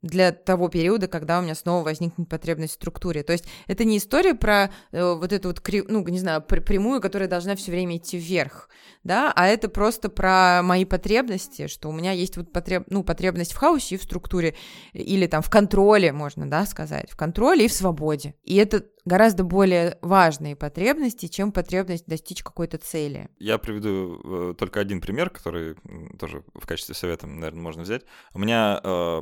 [0.05, 3.23] для того периода, когда у меня снова возникнет потребность в структуре.
[3.23, 7.27] То есть это не история про э, вот эту вот, ну, не знаю, прямую, которая
[7.27, 8.69] должна все время идти вверх,
[9.03, 13.53] да, а это просто про мои потребности, что у меня есть вот потреб, ну, потребность
[13.53, 14.55] в хаосе и в структуре,
[14.93, 18.35] или там в контроле, можно, да, сказать, в контроле и в свободе.
[18.43, 23.29] И это гораздо более важные потребности, чем потребность достичь какой-то цели.
[23.39, 25.75] Я приведу э, только один пример, который
[26.19, 28.03] тоже в качестве совета, наверное, можно взять.
[28.33, 29.21] У меня э,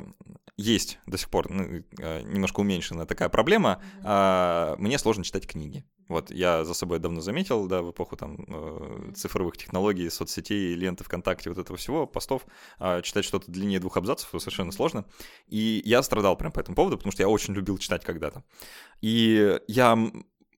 [0.56, 3.82] есть до сих пор ну, э, немножко уменьшенная такая проблема.
[4.02, 4.74] Mm-hmm.
[4.74, 5.84] Э, мне сложно читать книги.
[6.08, 11.02] Вот, я за собой давно заметил, да, в эпоху там э, цифровых технологий, соцсетей, ленты
[11.02, 12.46] ВКонтакте, вот этого всего, постов,
[12.78, 15.06] э, читать что-то длиннее двух абзацев совершенно сложно.
[15.48, 18.44] И я страдал прям по этому поводу, потому что я очень любил читать когда-то.
[19.04, 19.98] И я,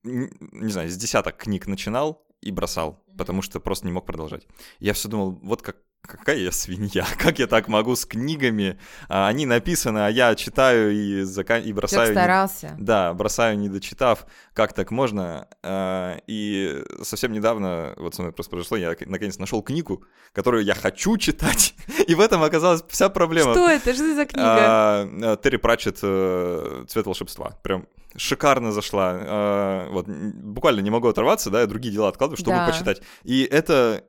[0.03, 4.47] не знаю, с десяток книг начинал и бросал, потому что просто не мог продолжать.
[4.79, 5.75] Я все думал, вот как
[6.07, 8.79] какая я свинья, как я так могу с книгами,
[9.09, 11.59] а, они написаны, а я читаю и, зака...
[11.59, 12.07] и бросаю...
[12.07, 12.75] Ты старался.
[12.77, 12.83] Не...
[12.83, 18.51] Да, бросаю, не дочитав, как так можно, а, и совсем недавно, вот со мной просто
[18.51, 21.75] произошло, я наконец нашел книгу, которую я хочу читать,
[22.07, 23.53] и в этом оказалась вся проблема.
[23.53, 24.45] Что это, что это за книга?
[24.45, 29.85] А, Терри Пратчет э, «Цвет волшебства», прям шикарно зашла.
[29.91, 32.65] Вот, буквально не могу оторваться, да, я другие дела откладываю, чтобы да.
[32.65, 33.01] почитать.
[33.23, 34.05] И это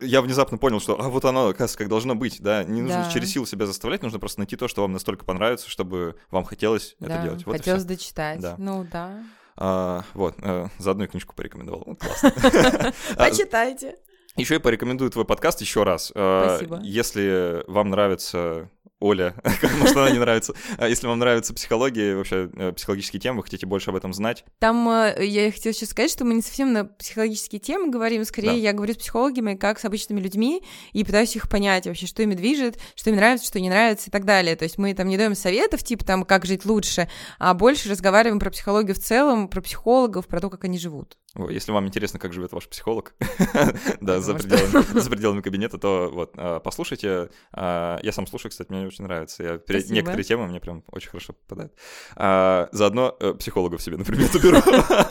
[0.00, 3.10] я внезапно понял, что а вот оно, оказывается, как должно быть, да, не нужно да.
[3.10, 6.96] через силу себя заставлять, нужно просто найти то, что вам настолько понравится, чтобы вам хотелось
[7.00, 7.46] да, это делать.
[7.46, 8.56] Вот хотелось дочитать, да.
[8.58, 9.22] ну да.
[9.56, 12.92] А, вот, а, заодно и книжку порекомендовал, вот, классно.
[13.16, 13.96] Почитайте.
[14.36, 16.12] Еще я порекомендую твой подкаст еще раз.
[16.14, 16.80] А, Спасибо.
[16.82, 19.34] Если вам нравится Оля,
[19.78, 20.54] может, она не нравится.
[20.78, 24.44] А если вам нравится психология, вообще э, психологические темы, вы хотите больше об этом знать?
[24.58, 28.52] Там э, я хотела сейчас сказать, что мы не совсем на психологические темы говорим, скорее
[28.52, 28.54] да.
[28.54, 32.34] я говорю с психологами, как с обычными людьми, и пытаюсь их понять вообще, что ими
[32.34, 34.56] движет, что им нравится, что не нравится и так далее.
[34.56, 38.38] То есть мы там не даем советов, типа там, как жить лучше, а больше разговариваем
[38.38, 41.18] про психологию в целом, про психологов, про то, как они живут.
[41.50, 43.14] Если вам интересно, как живет ваш психолог,
[44.00, 47.30] да, за пределами, за пределами кабинета, то вот, а, послушайте.
[47.52, 49.42] А, я сам слушаю, кстати, мне очень нравится.
[49.42, 51.74] Я, некоторые темы мне прям очень хорошо попадают.
[52.14, 54.58] А, заодно э, психологов себе, например, уберу,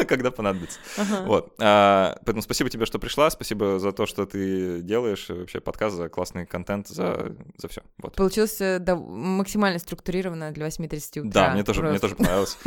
[0.08, 0.80] когда понадобится.
[1.26, 1.56] Вот.
[1.58, 6.46] Поэтому спасибо тебе, что пришла, спасибо за то, что ты делаешь, вообще подкаст, за классный
[6.46, 7.82] контент, за, за все.
[8.00, 8.16] Вот.
[8.16, 11.32] Получилось э, максимально структурировано для 8.30 утра.
[11.32, 12.58] Да, мне тоже, мне тоже понравилось.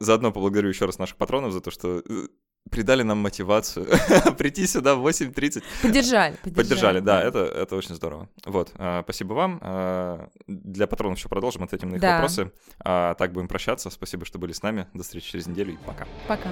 [0.00, 2.26] Заодно поблагодарю еще раз наших патронов за то, что э,
[2.70, 3.86] придали нам мотивацию
[4.38, 5.62] прийти сюда в 8.30.
[5.82, 6.54] Поддержали, поддержали.
[6.54, 8.28] Поддержали, да, это, это очень здорово.
[8.44, 9.58] Вот, а, спасибо вам.
[9.62, 12.14] А, для патронов еще продолжим, ответим на их да.
[12.14, 12.52] вопросы.
[12.78, 13.90] А, так будем прощаться.
[13.90, 14.86] Спасибо, что были с нами.
[14.94, 16.06] До встречи через неделю и пока.
[16.28, 16.50] Пока.